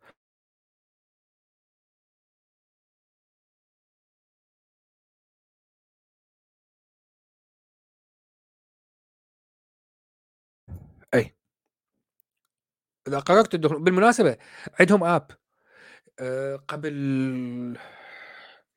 أي. 11.13 11.35
إذا 13.07 13.19
قررت 13.19 13.53
الدخول 13.53 13.83
بالمناسبة 13.83 14.37
عندهم 14.79 15.03
app 15.03 15.31
أه 16.19 16.55
قبل 16.55 17.77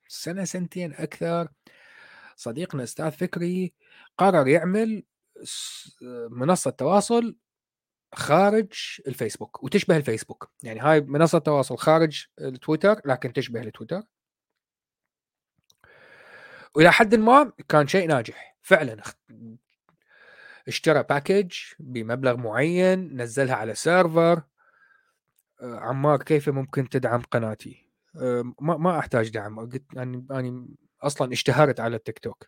سنة 0.08 0.44
سنتين 0.44 0.94
أكثر 0.94 1.48
صديقنا 2.36 2.82
أستاذ 2.82 3.10
فكري 3.10 3.74
قرر 4.18 4.48
يعمل 4.48 5.04
منصة 6.30 6.70
تواصل 6.70 7.36
خارج 8.14 8.72
الفيسبوك 9.06 9.62
وتشبه 9.62 9.96
الفيسبوك. 9.96 10.50
يعني 10.62 10.80
هاي 10.80 11.00
منصة 11.00 11.38
تواصل 11.38 11.76
خارج 11.78 12.26
التويتر 12.40 13.00
لكن 13.04 13.32
تشبه 13.32 13.60
التويتر. 13.60 14.02
وإلى 16.74 16.92
حد 16.92 17.14
ما 17.14 17.52
كان 17.68 17.86
شيء 17.86 18.08
ناجح. 18.08 18.56
فعلا 18.62 19.02
اشترى 20.68 21.02
package 21.02 21.52
بمبلغ 21.78 22.36
معين 22.36 23.22
نزلها 23.22 23.54
على 23.54 23.74
server 23.74 24.42
آه، 25.62 25.78
عمار 25.80 26.22
كيف 26.22 26.48
ممكن 26.48 26.88
تدعم 26.88 27.22
قناتي؟ 27.22 27.88
آه، 28.16 28.52
ما 28.60 28.76
ما 28.76 28.98
أحتاج 28.98 29.28
دعم. 29.28 29.60
قلت 29.60 29.84
يعني 29.92 30.26
أنا 30.30 30.68
أصلا 31.02 31.32
اشتهرت 31.32 31.80
على 31.80 31.96
التيك 31.96 32.18
توك. 32.18 32.46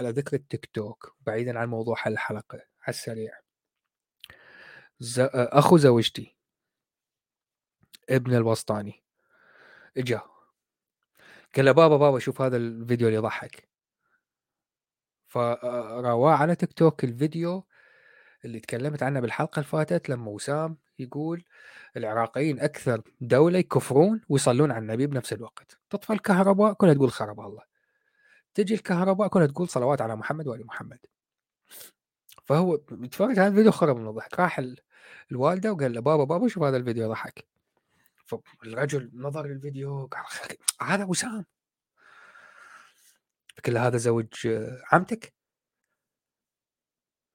على 0.00 0.10
ذكر 0.10 0.36
التيك 0.36 0.66
توك 0.66 1.16
بعيدا 1.20 1.58
عن 1.58 1.68
موضوع 1.68 1.96
الحلقة 2.06 2.56
على 2.56 2.88
السريع. 2.88 3.32
آه، 5.18 5.58
أخو 5.58 5.76
زوجتي. 5.76 6.36
ابن 8.10 8.34
الوسطاني. 8.34 9.04
إجا. 9.96 10.20
قال 11.56 11.64
له 11.64 11.72
بابا 11.72 11.96
بابا 11.96 12.18
شوف 12.18 12.42
هذا 12.42 12.56
الفيديو 12.56 13.08
اللي 13.08 13.18
يضحك. 13.18 13.68
فرواه 15.36 16.32
على 16.32 16.56
تيك 16.56 16.72
توك 16.72 17.04
الفيديو 17.04 17.64
اللي 18.44 18.60
تكلمت 18.60 19.02
عنه 19.02 19.20
بالحلقة 19.20 19.54
اللي 19.60 19.68
فاتت 19.68 20.08
لما 20.08 20.30
وسام 20.30 20.76
يقول 20.98 21.44
العراقيين 21.96 22.60
أكثر 22.60 23.02
دولة 23.20 23.58
يكفرون 23.58 24.20
ويصلون 24.28 24.70
على 24.70 24.82
النبي 24.82 25.06
بنفس 25.06 25.32
الوقت. 25.32 25.78
تطفى 25.90 26.12
الكهرباء 26.12 26.72
كلها 26.72 26.94
تقول 26.94 27.10
خرب 27.10 27.40
الله. 27.40 27.62
تجي 28.54 28.74
الكهرباء 28.74 29.28
كلها 29.28 29.46
تقول 29.46 29.68
صلوات 29.68 30.00
على 30.02 30.16
محمد 30.16 30.46
وآل 30.48 30.66
محمد. 30.66 30.98
فهو 32.44 32.80
يتفرج 32.92 33.38
على 33.38 33.48
الفيديو 33.48 33.72
خرب 33.72 33.96
من 33.96 34.08
الضحك. 34.08 34.40
راح 34.40 34.62
الوالدة 35.32 35.72
وقال 35.72 35.92
له 35.92 36.00
بابا 36.00 36.24
بابا 36.24 36.48
شوف 36.48 36.62
هذا 36.62 36.76
الفيديو 36.76 37.08
ضحك. 37.08 37.46
فالرجل 38.26 39.10
نظر 39.14 39.46
للفيديو 39.46 40.06
قال 40.06 40.56
هذا 40.82 41.04
وسام. 41.04 41.44
فقال 43.56 43.74
له 43.74 43.86
هذا 43.86 43.96
زوج 43.96 44.48
عمتك؟ 44.92 45.34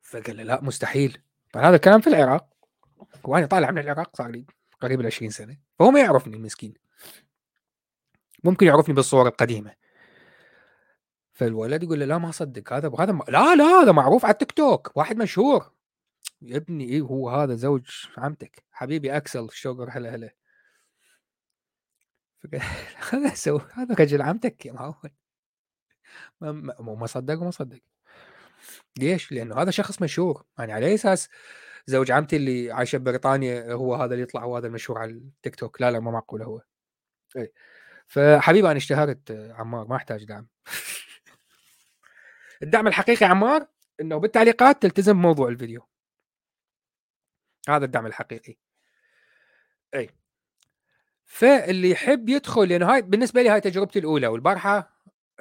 فقال 0.02 0.38
له 0.38 0.44
لا 0.44 0.62
مستحيل. 0.62 1.22
هذا 1.56 1.76
الكلام 1.76 2.02
في 2.02 2.08
العراق. 2.08 2.48
وأنا 3.24 3.46
طالع 3.46 3.72
من 3.72 3.78
العراق 3.78 4.16
صار 4.16 4.30
لي 4.32 4.46
قريب 4.82 5.02
ال 5.02 5.06
20 5.06 5.32
سنة. 5.32 5.58
فهو 5.80 5.92
ما 5.92 6.00
يعرفني 6.00 6.36
المسكين. 6.36 6.74
ممكن 8.44 8.68
يعرفني 8.68 8.96
بالصور 8.96 9.28
القديمة. 9.28 9.76
فالولد 11.34 11.84
يقول 11.84 12.00
له 12.00 12.06
لا 12.06 12.18
ما 12.18 12.30
أصدق. 12.30 12.74
هذا 12.74 12.92
هذا 13.00 13.20
لا 13.28 13.56
لا 13.56 13.64
هذا 13.64 13.92
معروف 13.92 14.26
على 14.26 14.32
التيك 14.32 14.52
توك. 14.52 14.92
واحد 14.98 15.18
مشهور. 15.18 15.72
يا 16.42 16.58
ابني 16.58 16.84
إيه 16.84 17.02
هو 17.02 17.30
هذا 17.30 17.56
زوج 17.56 17.90
عمتك؟ 18.18 18.64
حبيبي 18.72 19.18
أكسل 19.18 19.50
شوقر 19.52 19.90
هلا 19.90 20.16
هلا. 20.16 20.36
هذا 23.12 23.34
سوى 23.34 23.62
هذا 23.74 23.96
رجل 23.96 24.22
عمتك؟ 24.22 24.66
يا 24.66 24.74
معود 24.74 25.12
ما, 26.42 26.52
ما, 26.52 26.96
ما 26.96 27.08
صدق 27.08 27.42
وما 27.42 27.52
صدق 27.52 27.80
ليش؟ 29.00 29.32
لأنه 29.32 29.62
هذا 29.62 29.72
شخص 29.72 30.02
مشهور. 30.02 30.44
يعني 30.60 30.74
على 30.74 30.94
أساس 30.94 31.30
زوج 31.86 32.12
عمتي 32.12 32.36
اللي 32.36 32.72
عايشة 32.72 32.98
ببريطانيا 32.98 33.74
هو 33.74 33.96
هذا 33.96 34.14
اللي 34.14 34.24
يطلع 34.24 34.44
وهذا 34.44 34.68
المشهور 34.68 35.00
على 35.00 35.12
التيك 35.12 35.56
توك. 35.56 35.82
لا 35.82 35.92
لا 35.92 36.00
ما 36.00 36.12
معقول 36.12 36.42
هو. 36.44 36.62
إي. 37.38 37.54
فحبيبي 38.08 38.68
أنا 38.72 38.78
اشتهرت 38.78 39.32
عمار 39.32 39.88
ما 39.88 39.96
أحتاج 39.96 40.26
دعم. 40.26 40.48
الدعم 42.64 42.88
الحقيقي 42.88 43.26
عمار 43.26 43.68
إنه 44.02 44.18
بالتعليقات 44.18 44.82
تلتزم 44.82 45.14
بموضوع 45.14 45.50
الفيديو. 45.50 45.88
هذا 47.70 47.86
الدعم 47.86 48.06
الحقيقي. 48.06 48.56
إي. 49.96 50.10
فاللي 51.26 51.90
يحب 51.90 52.30
يدخل 52.30 52.70
لأنه 52.70 52.94
هاي 52.94 53.02
بالنسبة 53.02 53.42
لي 53.42 53.50
هاي 53.50 53.62
تجربتي 53.62 54.00
الأولى 54.00 54.28
والبارحة 54.28 54.91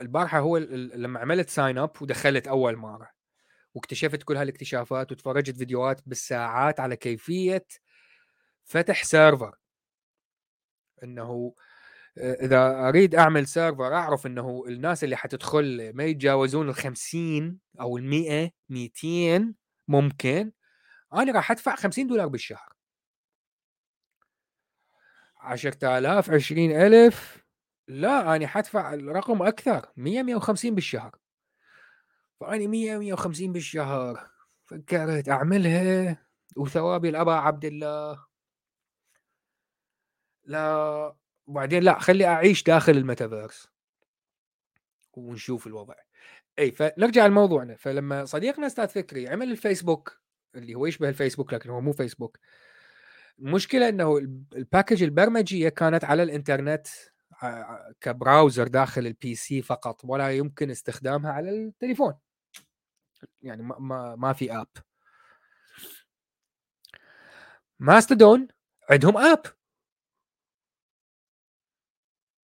البارحة 0.00 0.38
هو 0.38 0.58
لما 0.58 1.20
عملت 1.20 1.50
sign 1.50 1.78
up 1.78 1.90
ودخلت 2.02 2.48
أول 2.48 2.76
مرة 2.76 3.10
واكتشفت 3.74 4.22
كل 4.22 4.36
هالاكتشافات 4.36 5.12
وتفرجت 5.12 5.56
فيديوهات 5.56 6.00
بالساعات 6.06 6.80
على 6.80 6.96
كيفية 6.96 7.66
فتح 8.64 9.04
server 9.04 9.56
إنه 11.04 11.54
إذا 12.18 12.88
أريد 12.88 13.14
أعمل 13.14 13.46
server 13.46 13.94
أعرف 13.94 14.26
إنه 14.26 14.64
الناس 14.68 15.04
اللي 15.04 15.16
حتدخل 15.16 15.92
ما 15.94 16.04
يتجاوزون 16.04 16.68
ال 16.68 16.74
50 16.74 17.58
أو 17.80 17.98
ال 17.98 18.04
100 18.04 18.50
200 18.68 19.54
ممكن 19.88 20.52
أنا 21.14 21.32
راح 21.32 21.50
أدفع 21.50 21.74
50 21.76 22.06
دولار 22.06 22.28
بالشهر. 22.28 22.72
10000 25.40 26.30
20000 26.30 27.39
لا 27.90 28.36
أنا 28.36 28.46
حدفع 28.46 28.94
الرقم 28.94 29.42
أكثر 29.42 29.86
100 29.96 30.22
150 30.22 30.74
بالشهر. 30.74 31.16
فاني 32.40 32.66
100 32.66 32.98
150 32.98 33.52
بالشهر 33.52 34.30
فكرت 34.64 35.28
أعملها 35.28 36.26
وثوابي 36.56 37.08
الابا 37.08 37.32
عبد 37.32 37.64
الله. 37.64 38.26
لا 40.44 41.14
وبعدين 41.46 41.82
لا 41.82 41.98
خلي 41.98 42.26
أعيش 42.26 42.62
داخل 42.62 42.92
الميتافيرس 42.92 43.68
ونشوف 45.12 45.66
الوضع. 45.66 45.94
إي 46.58 46.70
فنرجع 46.72 47.26
لموضوعنا. 47.26 47.76
فلما 47.76 48.24
صديقنا 48.24 48.66
أستاذ 48.66 48.88
فكري 48.88 49.28
عمل 49.28 49.50
الفيسبوك 49.50 50.20
اللي 50.54 50.74
هو 50.74 50.86
يشبه 50.86 51.08
الفيسبوك 51.08 51.54
لكن 51.54 51.70
هو 51.70 51.80
مو 51.80 51.92
فيسبوك 51.92 52.38
المشكلة 53.38 53.88
إنه 53.88 54.18
ال 54.56 54.62
package 54.62 55.02
البرمجية 55.02 55.68
كانت 55.68 56.04
على 56.04 56.22
الإنترنت 56.22 56.86
ك 58.00 58.09
browser 58.09 58.68
داخل 58.68 59.06
ال 59.06 59.34
PC 59.34 59.62
فقط 59.62 60.00
ولا 60.04 60.30
يمكن 60.30 60.70
استخدامها 60.70 61.32
على 61.32 61.50
التليفون. 61.50 62.14
يعني 63.42 63.62
ما 63.62 64.16
ما, 64.16 64.32
في 64.32 64.52
app 64.52 64.68
ماستودون 67.78 68.48
عندهم 68.90 69.18
app 69.18 69.42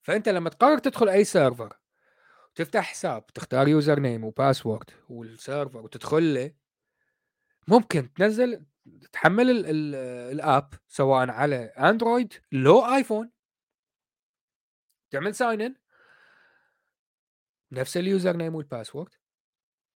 فأنت 0.03 0.29
لما 0.29 0.51
تقرر 0.51 0.79
تدخل 0.79 1.09
أي 1.09 1.25
server 1.25 1.77
تفتح 2.55 2.85
حساب 2.85 3.27
تختار 3.27 3.69
user 3.69 4.01
name 4.01 4.25
و 4.25 4.32
password 4.32 4.91
وال 5.09 5.26
server 5.26 5.79
وتدخل 5.79 6.35
له 6.35 6.55
ممكن 7.69 8.13
تنزل 8.13 8.65
تحمل 9.13 9.51
ال 9.51 9.67
ال 9.67 9.95
ال 10.35 10.45
app 10.45 10.75
سواء 10.89 11.31
على 11.31 11.57
اندرويد 11.57 12.33
لو 12.53 12.95
ايفون 12.95 13.31
تعمل 15.11 15.35
sign 15.35 15.63
in 15.63 15.77
نفس 17.73 17.97
ال 17.97 18.05
user 18.05 18.37
name 18.37 18.55
وال 18.55 18.67
password 18.67 19.15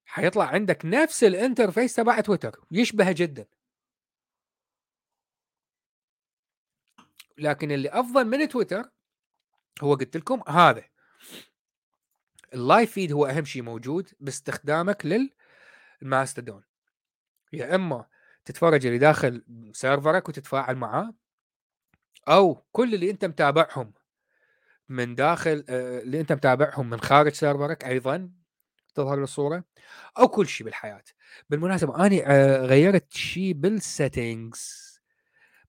حيطلع 0.04 0.44
عندك 0.44 0.80
نفس 0.84 1.24
ال 1.24 1.32
interface 1.32 1.94
تبع 1.94 2.20
تويتر 2.20 2.61
يشبه 2.70 3.12
جدا. 3.12 3.46
لكن 7.38 7.70
اللي 7.70 7.88
أفضل 7.88 8.24
من 8.24 8.48
تويتر 8.48 8.90
هو 9.82 9.94
قلت 9.94 10.16
لكم 10.16 10.42
هذا. 10.48 10.84
ال 12.55 12.62
live 12.62 12.92
feed 12.92 13.12
هو 13.12 13.26
أهم 13.26 13.44
شيء 13.44 13.62
موجود 13.62 14.11
باستخدامك 14.20 15.30
للماستودون 16.02 16.64
يا 17.52 17.74
إما 17.74 18.06
تتفرج 18.44 18.86
اللي 18.86 18.98
داخل 18.98 19.44
server 19.72 20.20
ك 20.20 20.28
وتتفاعل 20.28 20.76
معاه 20.76 21.14
أو 22.28 22.54
كل 22.72 22.94
اللي 22.94 23.11
أنت 23.11 23.24
متابعهم. 23.24 23.92
من 24.91 25.14
داخل 25.14 25.64
آه، 25.68 26.01
اللي 26.01 26.20
أنت 26.20 26.32
متابعهم 26.32 26.91
من 26.91 27.01
خارج 27.01 27.32
server 27.32 27.77
ك 27.77 27.84
أيضا 27.84 28.30
تظهر 28.95 29.22
الصورة 29.22 29.64
أو 30.18 30.28
كل 30.28 30.47
شيء 30.49 30.64
بالحياة. 30.64 31.03
بالمناسبة 31.51 32.07
أنا 32.07 32.22
آه، 32.26 32.66
غيرت 32.66 33.12
شيء 33.12 33.53
بال 33.53 33.80
settings 33.80 34.90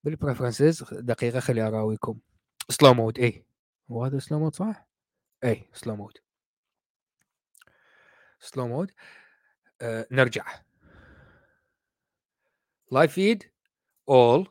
بال 0.04 0.16
preferences 0.16 0.84
دقيقة 0.94 1.40
خلي 1.40 1.62
اراويكم 1.62 2.20
slow 2.70 2.94
mode 2.94 3.20
اي 3.20 3.46
هو 3.92 4.06
هذا 4.06 4.20
slow 4.20 4.40
mode 4.40 4.56
صح؟ 4.56 4.88
اي 5.44 5.70
slow 5.74 5.96
mode 5.96 6.18
slow 8.40 8.68
mode 8.68 8.92
نرجع. 10.12 10.46
live 12.92 13.14
feed 13.14 13.44
all 14.10 14.48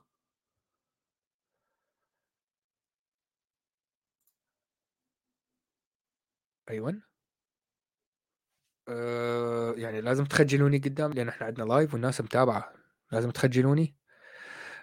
آه 8.89 9.75
يعني 9.77 10.01
لازم 10.01 10.25
تخجلوني 10.25 10.79
قدام 10.79 11.13
لأن 11.13 11.29
إحنا 11.29 11.47
عندنا 11.47 11.65
live 11.65 11.95
والناس 11.95 12.21
متابعة. 12.21 12.73
لازم 13.13 13.31
تخجلوني. 13.31 13.97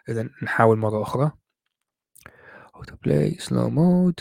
اذا 0.09 0.29
نحاول 0.43 0.77
مرة 0.77 1.01
أخرى. 1.01 1.31
auto 2.75 2.95
play 2.95 3.37
slow 3.39 3.69
mode 3.69 4.19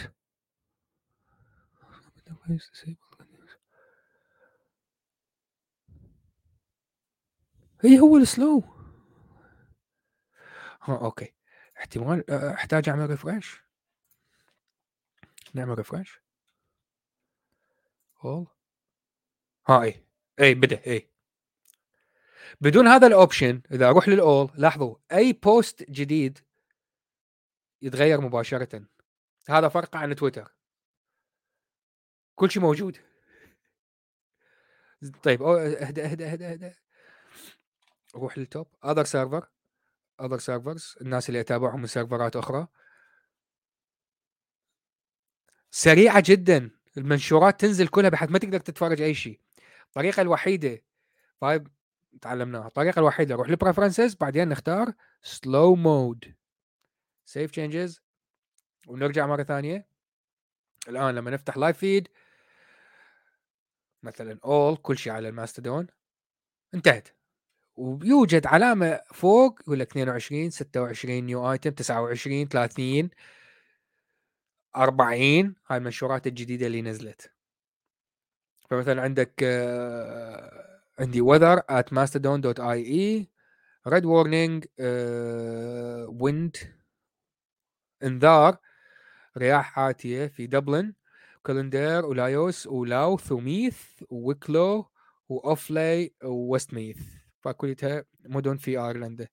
هي 7.84 8.00
هو 8.00 8.16
ال 8.16 8.25
slow 8.25 8.58
ها 10.82 10.98
okay. 10.98 11.34
احتمال 11.78 12.30
أحتاج 12.30 12.88
أعمل 12.88 13.10
refresh 13.10 13.62
نعمل 15.54 15.78
refresh 15.78 16.20
أول؟ 18.26 18.46
ها 19.68 19.82
اي 19.82 20.06
اي 20.40 20.54
بدأ 20.54 20.86
اي 20.86 21.10
بدون 22.60 22.86
هذا 22.88 23.06
ال 23.06 23.14
option 23.14 23.62
إذا 23.70 23.88
أروح 23.88 24.08
لل 24.08 24.25
all 24.25 24.50
لاحظوا 24.54 24.96
أي 25.12 25.32
post 25.32 25.82
جديد 25.90 26.38
يتغير 27.82 28.20
مباشرة. 28.20 28.86
هذا 29.48 29.68
فرق 29.68 29.96
عن 29.96 30.16
تويتر 30.16 30.54
كل 32.34 32.50
شيء 32.50 32.62
موجود. 32.62 32.98
طيب 35.22 35.42
اهدى 35.42 36.04
اهدى 36.04 36.24
اهدى 36.26 36.46
اهدى 36.46 36.72
روح 38.14 38.38
لل 38.38 38.49
top 38.49 38.66
other 38.84 39.04
server 39.04 39.48
other 40.20 40.38
servers 40.38 40.96
الناس 41.00 41.28
اللي 41.28 41.40
أتابعهم 41.40 41.80
من 41.80 41.86
سيرفرات 41.86 42.36
أخرى. 42.36 42.68
سريعة 45.70 46.22
جدا. 46.26 46.70
المنشورات 46.98 47.60
تنزل 47.60 47.88
كلها 47.88 48.10
بحيث 48.10 48.30
ما 48.30 48.38
تقدر 48.38 48.60
تتفرج 48.60 49.02
أي 49.02 49.14
شيء. 49.14 49.40
الطريقة 49.88 50.22
الوحيدة 50.22 50.82
طيب 51.40 51.68
تعلمناها. 52.20 52.66
الطريقة 52.66 52.98
الوحيدة 52.98 53.34
نروح 53.34 53.50
ل 53.50 53.55
preferences 53.55 54.14
بعدين 54.14 54.48
نختار 54.48 54.92
slow 55.22 55.76
mode 55.76 56.34
save 57.24 57.50
changes 57.50 58.00
ونرجع 58.88 59.26
مرة 59.26 59.42
ثانية. 59.42 59.88
الآن 60.88 61.14
لما 61.14 61.30
نفتح 61.30 61.56
live 61.56 61.78
feed 61.78 62.08
مثلا 64.02 64.38
all 64.44 64.76
كل 64.76 64.98
شيء 64.98 65.12
على 65.12 65.28
الماستودون. 65.28 65.86
انتهت. 66.74 67.08
ويوجد 67.76 68.46
علامة 68.46 69.00
فوق 69.12 69.60
يقول 69.60 69.78
لك 69.80 69.90
22 69.90 70.50
26 70.50 71.24
new 71.26 71.52
item 71.52 71.70
29 71.70 72.48
30 72.48 73.10
40 74.76 75.54
هاي 75.66 75.78
المنشورات 75.78 76.26
الجديدة 76.26 76.66
اللي 76.66 76.82
نزلت. 76.82 77.30
فمثلا 78.70 79.02
عندك 79.02 79.32
آه، 79.42 80.80
عندي 80.98 81.22
weather 81.22 81.58
at 81.70 81.92
mastodon.ie 81.92 83.26
red 83.88 84.04
warning 84.04 84.66
wind 86.22 86.66
انذار 88.02 88.56
رياح 89.38 89.78
آتية 89.78 90.26
في 90.26 90.46
دبلن 90.46 90.94
كيلدير 91.44 92.04
ولايوس 92.06 92.66
ولاوث 92.66 93.32
وميث 93.32 93.82
وويكلو 94.10 94.90
واوفلي 95.28 96.14
وويستميث 96.24 96.98
فكلها 97.40 98.04
مدن 98.24 98.56
في 98.56 98.70
ايرلندا 98.70 99.28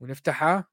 ونفتحها 0.00 0.68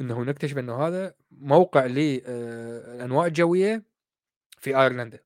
انه 0.00 0.22
نكتشف 0.24 0.58
إنه 0.58 0.86
هذا 0.86 1.14
موقع 1.30 1.86
للأنواء 1.86 3.26
الجوية 3.26 3.84
في 4.58 4.76
آيرلندا. 4.80 5.18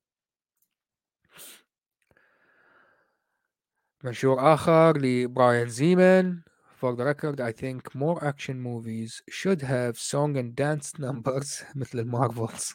منشور 4.05 4.55
آخر 4.55 4.99
لبراين 4.99 5.69
زيمان. 5.69 6.43
For 6.81 6.95
the 6.95 7.05
record, 7.05 7.41
I 7.41 7.53
think 7.53 7.95
more 7.95 8.23
action 8.23 8.61
movies 8.61 9.23
should 9.31 9.63
have 9.63 9.99
song 9.99 10.37
and 10.37 10.55
dance 10.55 10.93
numbers 11.07 11.65
مثل 11.75 11.99
ال 11.99 12.08
Marvels 12.08 12.75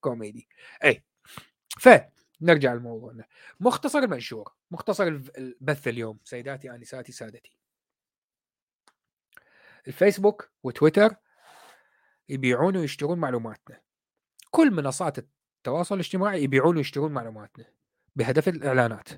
كوميدي 0.00 0.48
اي 0.84 1.04
فنرجع 1.80 2.74
لموضوعنا. 2.74 3.24
مختصر 3.60 3.98
المنشور. 3.98 4.52
مختصر 4.70 5.04
البث 5.38 5.88
اليوم. 5.88 6.18
سيداتي 6.24 6.70
آنساتي 6.70 7.12
سادتي. 7.12 7.57
الفيسبوك 9.88 10.50
وتويتر 10.62 11.16
يبيعون 12.28 12.76
ويشترون 12.76 13.18
معلوماتنا. 13.18 13.80
كل 14.50 14.70
منصات 14.70 15.18
التواصل 15.18 15.94
الاجتماعي 15.94 16.42
يبيعون 16.42 16.76
ويشترون 16.76 17.12
معلوماتنا 17.12 17.64
بهدف 18.16 18.48
الإعلانات. 18.48 19.08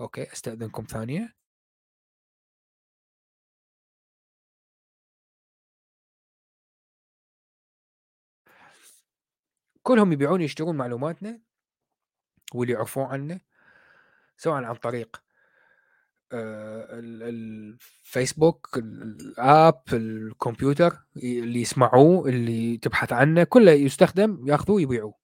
أوكي 0.00 0.32
أستأذنكم 0.32 0.84
ثانية. 0.84 1.38
كلهم 9.82 10.12
يبيعون 10.12 10.40
ويشترون 10.40 10.76
معلوماتنا 10.76 11.40
واللي 12.54 12.72
يعرفون 12.74 13.04
عنا 13.04 13.40
سواء 14.36 14.64
عن 14.64 14.74
طريق 14.74 15.27
الفيسبوك 17.22 18.70
ال 18.76 19.03
app 19.03 19.82
الكمبيوتر 19.92 20.96
اللي 21.16 21.60
يسمعوه 21.60 22.28
اللي 22.28 22.76
تبحث 22.76 23.12
عنه 23.12 23.44
كله 23.44 23.72
يستخدم 23.72 24.48
ياخذوه 24.48 24.80
يبيعوه 24.82 25.14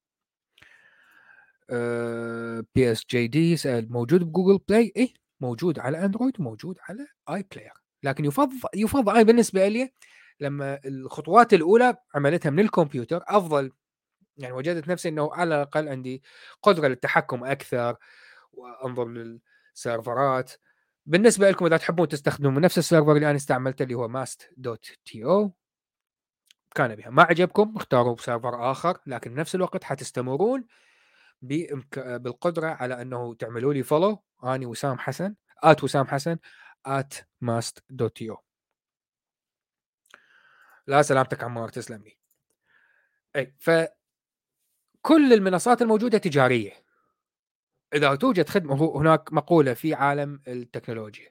بي 2.75 2.93
اس 2.93 3.07
جي 3.11 3.27
دي 3.27 3.57
موجود 3.67 4.23
ب 4.25 4.30
Google 4.30 4.65
Play؟ 4.69 4.93
اي 4.97 5.15
موجود 5.41 5.79
على 5.79 6.05
أندرويد 6.05 6.41
وموجود 6.41 6.79
على 6.89 7.07
اي 7.31 7.45
بلاير 7.53 7.73
لكن 8.03 8.25
يفضل 8.25 8.61
يفضل 8.75 9.13
أنا 9.15 9.23
بالنسبة 9.23 9.69
لي 9.69 9.93
لما 10.41 10.81
الخطوات 10.85 11.55
الأولى 11.55 11.97
عملتها 12.15 12.51
من 12.51 12.61
الكمبيوتر 12.61 13.25
أفضل 13.29 13.73
يعني 14.37 14.53
وجدت 14.55 14.89
نفسي 14.89 15.09
إنه 15.09 15.35
على 15.35 15.55
الأقل 15.55 15.89
عندي 15.89 16.23
قدرة 16.63 16.89
للتحكم 16.89 17.45
أكثر 17.45 17.97
وأنظر 18.53 19.09
للسيرفرات. 19.09 20.53
بالنسبة 21.07 21.51
لكم 21.51 21.67
إذا 21.67 21.77
تحبون 21.77 22.09
تستخدمون 22.09 22.61
نفس 22.61 22.79
ال 22.79 22.84
server 22.84 23.13
اللي 23.13 23.27
أنا 23.27 23.37
استعملته 23.37 23.83
اللي 23.83 23.95
هو 23.95 24.09
mas 24.09 24.51
dot 24.57 24.87
T 25.05 25.25
O 25.25 25.53
كان 26.75 26.95
بها. 26.97 27.11
ما 27.11 27.23
عجبكم 27.23 27.77
اختاروا 27.77 28.17
server 28.17 28.71
آخر 28.71 28.99
لكن 29.07 29.35
بنفس 29.35 29.55
الوقت 29.55 29.85
حتستمرون 29.85 30.67
بإمك... 31.43 31.99
بالقدرة 31.99 32.67
على 32.69 33.03
أنه 33.03 33.35
تعملوا 33.35 33.75
لي 33.75 33.83
follow 33.83 34.23
أني 34.45 34.67
وسام 34.67 34.99
حسن 34.99 35.35
at 35.63 35.85
وسام 35.85 36.07
حسن 36.07 36.39
at 36.87 37.15
mas 37.41 37.85
dot 37.91 38.17
T 38.17 38.31
O. 38.31 38.43
لا 40.87 41.03
سلامتك 41.03 41.45
عمار 41.45 41.69
تسلم 41.69 42.03
لي. 42.05 42.19
إي 43.37 43.55
ف 43.59 43.71
كل 45.03 45.33
المنصات 45.33 45.83
الموجودة 45.83 46.19
تجارية. 46.19 46.84
إذا 47.95 48.15
توجد 48.15 48.49
خدمة 48.49 48.97
هناك 48.97 49.33
مقولة 49.33 49.75
في 49.75 49.95
عالم 49.95 50.43
التكنولوجيا. 50.49 51.29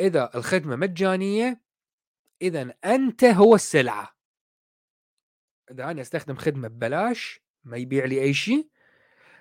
إذا 0.00 0.30
الخدمة 0.34 0.76
مجانية 0.76 1.60
إذا 2.42 2.74
أنت 2.84 3.24
هو 3.24 3.54
السلعة. 3.54 4.16
إذا 5.70 5.90
أنا 5.90 6.00
أستخدم 6.00 6.36
خدمة 6.36 6.68
ببلاش 6.68 7.40
ما 7.64 7.76
يبيع 7.76 8.04
لي 8.04 8.22
أي 8.22 8.34
شيء 8.34 8.68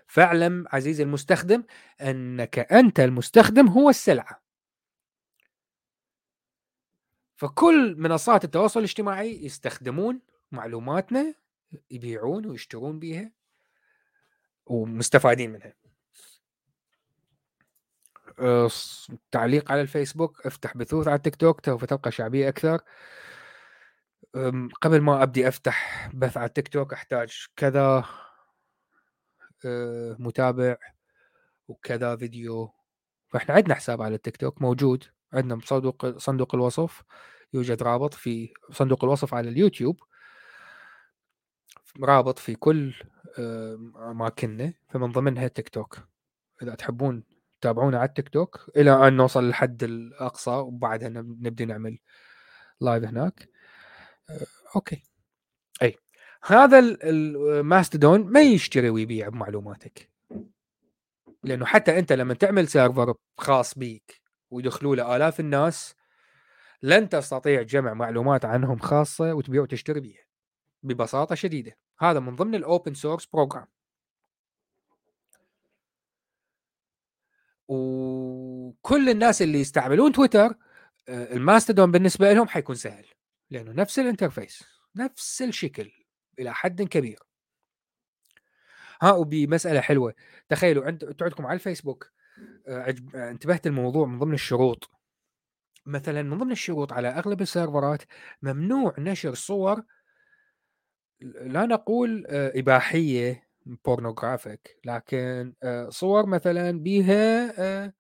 فاعلم 0.08 0.66
عزيزي 0.72 1.03
المستخدم 1.03 1.64
أنك 2.01 2.60
أنت 2.60 2.99
المستخدم 2.99 3.68
هو 3.68 3.89
السلعة. 3.89 4.43
فكل 7.36 7.95
منصات 7.97 8.43
التواصل 8.43 8.80
الاجتماعي 8.80 9.45
يستخدمون 9.45 10.22
معلوماتنا 10.51 11.36
يبيعون 11.91 12.45
ويشترون 12.45 12.99
بيها 12.99 13.32
ومستفادين 14.66 15.51
منها. 15.51 15.84
أه، 18.39 18.69
تعليق 19.31 19.71
على 19.71 19.81
الفيسبوك 19.81 20.45
افتح 20.45 20.77
بثوث 20.77 21.07
على 21.07 21.15
التيك 21.15 21.36
توك 21.36 21.65
سوف 21.65 21.86
تلقى 21.86 22.11
شعبية 22.11 22.49
أكثر. 22.49 22.81
قبل 24.81 25.01
ما 25.01 25.23
أبدي 25.23 25.47
أفتح 25.47 26.09
بث 26.13 26.38
على 26.38 26.45
التيك 26.47 26.67
توك 26.67 26.93
أحتاج 26.93 27.45
كذا 27.55 28.05
أه، 29.65 30.15
متابع 30.19 30.77
وكذا 31.67 32.15
فيديو. 32.15 32.71
فإحنا 33.29 33.55
عندنا 33.55 33.75
حساب 33.75 34.01
على 34.01 34.15
التيك 34.15 34.38
توك 34.38 34.61
موجود. 34.61 35.03
عندنا 35.33 35.55
بصندوق 35.55 36.17
صندوق 36.17 36.55
الوصف 36.55 37.03
يوجد 37.53 37.83
رابط 37.83 38.13
في 38.13 38.53
صندوق 38.71 39.03
الوصف 39.03 39.33
على 39.33 39.49
اليوتيوب. 39.49 39.99
رابط 42.03 42.39
في 42.39 42.55
كل 42.55 42.93
أماكننا 43.97 44.73
فمن 44.89 45.11
ضمنها 45.11 45.47
تيك 45.47 45.69
توك. 45.69 45.99
إذا 46.61 46.75
تحبون 46.75 47.23
تابعونا 47.62 47.97
على 47.97 48.10
التيك 48.10 48.30
توك 48.30 48.72
إلى 48.78 49.08
أن 49.08 49.18
نوصل 49.18 49.43
للحد 49.43 49.84
الأقصى 49.84 50.51
وبعدها 50.51 51.10
نبدأ 51.10 51.66
نعمل 51.66 51.97
live 52.82 53.03
هناك. 53.03 53.49
Okay. 54.76 55.03
أي. 55.82 55.95
هذا 56.43 56.80
الماستدون 56.80 58.32
ما 58.32 58.41
يشتري 58.41 58.89
ويبيع 58.89 59.30
بمعلوماتك. 59.30 60.12
لأنه 61.43 61.66
حتى 61.66 61.99
أنت 61.99 62.14
لما 62.14 62.34
تعمل 62.34 62.68
server 62.68 63.13
خاص 63.38 63.78
بيك 63.78 64.22
ويدخلوا 64.51 64.95
له 64.95 65.16
آلاف 65.16 65.39
الناس 65.39 65.95
لن 66.82 67.10
تستطيع 67.10 67.62
جمع 67.62 67.93
معلومات 67.93 68.45
عنهم 68.45 68.80
خاصة 68.80 69.34
وتبيع 69.34 69.62
وتشتري 69.62 69.99
بيها. 69.99 70.26
ببساطة 70.84 71.36
شديدة. 71.36 71.78
هذا 71.99 72.20
من 72.20 72.36
ضمن 72.36 72.56
ال 72.55 72.63
open 72.63 72.93
source 72.93 73.26
program 73.26 73.68
وكل 77.68 79.09
الناس 79.09 79.41
اللي 79.41 79.59
يستعملون 79.59 80.11
تويتر 80.11 80.55
آه، 81.09 81.34
الماستدون 81.34 81.91
بالنسبة 81.91 82.34
لهم 82.34 82.47
حيكون 82.47 82.76
سهل 82.76 83.05
لأنه 83.49 83.72
نفس 83.72 83.99
ال 83.99 84.06
interface 84.06 84.63
نفس 84.95 85.41
الشكل 85.41 85.91
إلى 86.39 86.53
حد 86.53 86.82
كبير. 86.82 87.20
ها 89.01 89.11
وبمساله 89.11 89.82
حلوة 89.82 90.13
تخيلوا 90.49 90.89
أنتم 90.89 91.07
عندكم 91.22 91.45
على 91.45 91.53
الفيسبوك 91.53 92.11
آه، 92.68 92.95
آه، 93.16 93.32
انتبهت 93.32 93.68
الموضوع 93.68 94.05
من 94.05 94.20
ضمن 94.20 94.34
الشروط. 94.34 94.91
مثلا 95.86 96.24
من 96.24 96.38
ضمن 96.38 96.51
الشروط 96.51 96.93
على 96.93 97.07
أغلب 97.07 97.41
السيرفرات 97.41 98.03
ممنوع 98.41 98.95
نشر 98.97 99.34
صور 99.34 99.84
لا 101.22 101.66
نقول 101.66 102.26
إباحية 102.30 103.45
pornographic 103.66 104.80
لكن 104.86 105.53
صور 105.89 106.26
مثلا 106.26 106.72
بها 106.72 107.93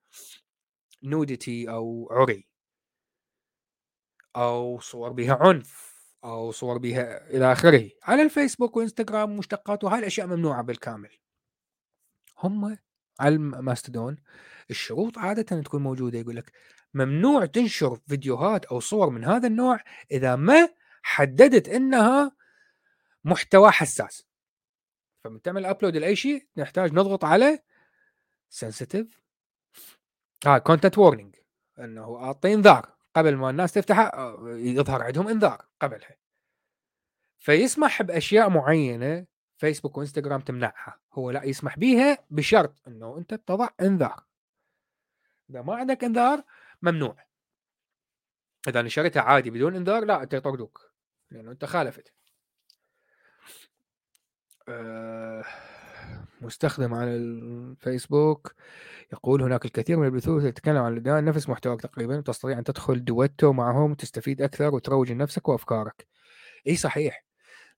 nudity 1.03 1.69
أو 1.69 2.07
عري. 2.11 2.47
أو 4.35 4.79
صور 4.79 5.11
بها 5.11 5.37
عنف. 5.41 5.95
أو 6.23 6.51
صور 6.51 6.77
بها 6.77 7.29
إلى 7.29 7.51
آخره. 7.51 7.89
على 8.03 8.21
الفيسبوك 8.21 8.77
وإنستغرام 8.77 9.31
ومشتقات 9.31 9.83
وهاي 9.83 9.99
الأشياء 9.99 10.27
ممنوعة 10.27 10.61
بالكامل. 10.61 11.09
هم 12.39 12.77
على 13.19 13.35
الماستدون 13.35 14.17
الشروط 14.69 15.17
عاده 15.17 15.61
تكون 15.61 15.83
موجودة. 15.83 16.19
يقول 16.19 16.35
لك 16.35 16.51
ممنوع 16.93 17.45
تنشر 17.45 17.95
فيديوهات 18.07 18.65
أو 18.65 18.79
صور 18.79 19.09
من 19.09 19.23
هذا 19.23 19.47
النوع 19.47 19.79
إذا 20.11 20.35
ما 20.35 20.69
حددت 21.03 21.69
إنها 21.69 22.31
محتوى 23.23 23.71
حساس. 23.71 24.24
فمن 25.25 25.41
تعمل 25.41 25.65
upload 25.65 25.97
لأي 25.97 26.15
شيء 26.15 26.47
نحتاج 26.57 26.93
نضغط 26.93 27.25
على 27.25 27.59
سنسيتيف 28.49 29.21
ها 30.45 30.57
كونتنت 30.57 30.97
وورنينج 30.97 31.35
إنه 31.79 32.17
اعطي 32.17 32.53
انذار 32.53 32.95
قبل 33.15 33.35
ما 33.35 33.49
الناس 33.49 33.73
تفتحها 33.73 34.17
آه، 34.17 34.37
يظهر 34.57 35.01
عندهم 35.01 35.27
انذار 35.27 35.65
قبلها. 35.81 36.15
فيسمح 37.37 38.01
بأشياء 38.01 38.49
معينة 38.49 39.25
فيسبوك 39.57 39.97
وإنستغرام 39.97 40.41
تمنعها. 40.41 40.99
هو 41.13 41.31
لا 41.31 41.43
يسمح 41.43 41.77
بيها 41.77 42.17
بشرط 42.29 42.81
إنه 42.87 43.17
أنت 43.17 43.33
تضع 43.33 43.69
انذار 43.81 44.23
إذا 45.49 45.61
ما 45.61 45.75
عندك 45.75 46.03
انذار 46.03 46.43
ممنوع. 46.81 47.25
إذا 48.67 48.81
نشرتها 48.81 49.21
عادي 49.21 49.49
بدون 49.49 49.75
انذار 49.75 50.05
لا 50.05 50.23
أنت 50.23 50.33
يطردوك 50.33 50.91
لأنه 51.31 51.51
أنت 51.51 51.65
خالفت. 51.65 52.13
مستخدم 56.41 56.93
على 56.93 57.15
الفيسبوك. 57.15 58.55
يقول 59.13 59.41
هناك 59.41 59.65
الكثير 59.65 59.97
من 59.97 60.05
البثوث 60.05 60.43
تتكلم 60.43 60.77
عن 60.77 60.93
الإدمان. 60.93 61.25
نفس 61.25 61.49
محتواك 61.49 61.81
تقريبا. 61.81 62.17
وتستطيع 62.17 62.59
أن 62.59 62.63
تدخل 62.63 63.05
دويتو 63.05 63.53
معهم 63.53 63.91
وتستفيد 63.91 64.41
أكثر 64.41 64.75
وتروج 64.75 65.11
لنفسك 65.11 65.47
وأفكارك. 65.47 66.07
إي 66.67 66.75
صحيح. 66.75 67.25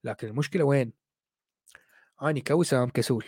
لكن 0.04 0.28
المشكلة 0.28 0.64
وين؟ 0.64 0.94
أني 2.24 2.42
كوسام 2.42 2.90
كسول. 2.90 3.26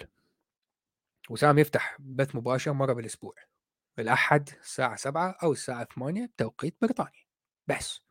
وسام 1.30 1.60
يفتح 1.60 1.98
بث 2.00 2.36
مباشر 2.36 2.74
مرة 2.74 2.94
بالأسبوع. 2.94 3.36
الأحد 4.00 4.50
الساعة 4.62 4.96
7 4.96 5.38
أو 5.44 5.52
الساعة 5.52 5.88
8 5.96 6.26
بتوقيت 6.26 6.76
بريطانيا 6.82 7.26
بس. 7.68 8.02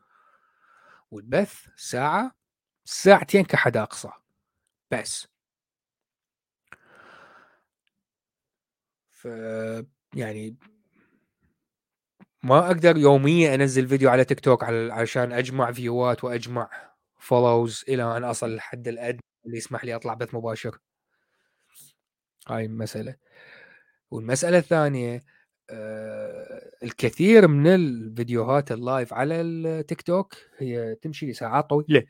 والبث 1.10 1.66
ساعة 1.76 2.34
ساعتين 2.84 3.44
كحد 3.44 3.76
اقصى 3.76 4.10
بس. 4.90 5.28
ف 9.18 9.24
يعني 10.14 10.56
ما 12.42 12.66
أقدر 12.66 12.96
يوميا 12.96 13.54
أنزل 13.54 13.88
فيديو 13.88 14.10
على 14.10 14.24
تيك 14.24 14.40
توك 14.40 14.64
على 14.64 14.92
عشان 14.92 15.32
أجمع 15.32 15.72
فيوات 15.72 16.24
وأجمع 16.24 16.70
follows 17.18 17.84
إلى 17.88 18.16
أن 18.16 18.24
أصل 18.24 18.46
الحد 18.54 18.88
الادنى 18.88 19.20
اللي 19.46 19.56
يسمح 19.56 19.84
لي 19.84 19.94
أطلع 19.94 20.14
بث 20.14 20.34
مباشر. 20.34 20.78
هاي 22.48 22.64
المسألة. 22.64 23.16
والمسألة 24.10 24.58
الثانية 24.58 25.22
آه 25.70 26.70
الكثير 26.82 27.48
من 27.48 27.66
الفيديوهات 27.66 28.72
ال 28.72 28.81
live 28.81 29.14
على 29.14 29.40
التيك 29.40 30.02
توك 30.02 30.34
هي 30.58 30.94
تمشي 30.94 31.26
لساعات 31.30 31.70
طويلة. 31.70 32.04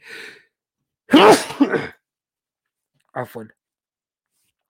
عفوا. 3.17 3.45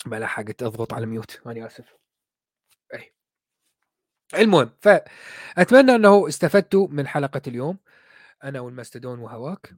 بلا 0.07 0.26
حاجة 0.26 0.57
أضغط 0.62 0.95
على 0.95 1.07
ميوت 1.07 1.41
أنا 1.47 1.66
آسف. 1.66 1.99
اي 2.95 3.12
المهم 4.34 4.70
فأتمنى 4.80 5.95
أنه 5.95 6.28
استفدتوا 6.28 6.89
من 6.89 7.07
حلقة 7.07 7.43
اليوم. 7.47 7.78
أنا 8.45 8.61
والمستدون 8.61 9.18
وهواك. 9.18 9.74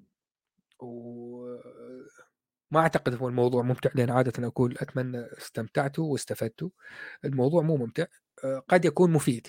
و 0.80 1.56
ما 2.70 2.80
أعتقد 2.80 3.14
هو 3.14 3.28
الموضوع 3.28 3.62
ممتع 3.62 3.90
لأن 3.94 4.10
عادة 4.10 4.46
أقول 4.46 4.76
أتمنى 4.78 5.26
استمتعتوا 5.38 6.12
واستفدتوا. 6.12 6.70
الموضوع 7.24 7.62
مو 7.62 7.76
ممتع 7.76 8.06
قد 8.68 8.84
يكون 8.84 9.12
مفيد. 9.12 9.48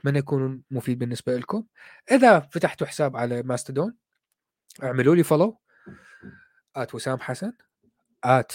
أتمنى 0.00 0.18
يكون 0.18 0.62
مفيد 0.70 0.98
بالنسبة 0.98 1.36
لكم. 1.36 1.66
إذا 2.12 2.40
فتحتوا 2.40 2.86
حساب 2.86 3.16
على 3.16 3.42
ماستدون 3.42 3.96
اعملوا 4.82 5.14
لي 5.14 5.22
follow 5.22 5.58
at 6.76 6.94
وسام 6.94 7.20
حسن 7.20 7.52
at 8.24 8.52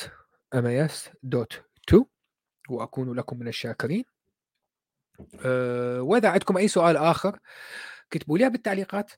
m 0.55 0.87
dot 1.23 1.63
to 1.87 2.05
وأكون 2.69 3.13
لكم 3.13 3.39
من 3.39 3.47
الشاكرين. 3.47 4.05
أه 5.45 6.01
وإذا 6.01 6.29
عندكم 6.29 6.57
أي 6.57 6.67
سؤال 6.67 6.97
آخر 6.97 7.39
كتبوا 8.11 8.37
لي 8.37 8.49
بالتعليقات 8.49 9.11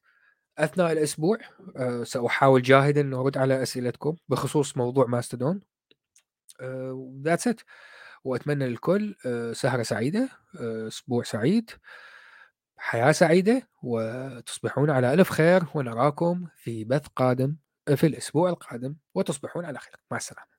أثناء 0.57 0.91
الأسبوع. 0.91 1.37
أه 1.77 2.03
سأحاول 2.03 2.61
جاهدا 2.61 3.01
ان 3.01 3.13
أرد 3.13 3.37
على 3.37 3.63
أسئلتكم 3.63 4.15
بخصوص 4.29 4.77
موضوع 4.77 5.05
ماستدون 5.07 5.61
that's 7.23 7.47
أه 7.47 7.51
it 7.51 7.61
وأتمنى 8.23 8.67
للكل 8.67 9.15
أه 9.25 9.53
سهرة 9.53 9.83
سعيدة 9.83 10.29
أه 10.59 10.87
أسبوع 10.87 11.23
سعيد 11.23 11.71
حياة 12.77 13.11
سعيدة 13.11 13.69
وتصبحون 13.83 14.89
على 14.89 15.13
ألف 15.13 15.29
خير 15.29 15.63
ونراكم 15.75 16.47
في 16.57 16.83
بث 16.83 17.07
قادم 17.15 17.55
في 17.95 18.07
الأسبوع 18.07 18.49
القادم 18.49 18.95
وتصبحون 19.15 19.65
على 19.65 19.79
خير. 19.79 19.95
مع 20.11 20.17
السلامة. 20.17 20.50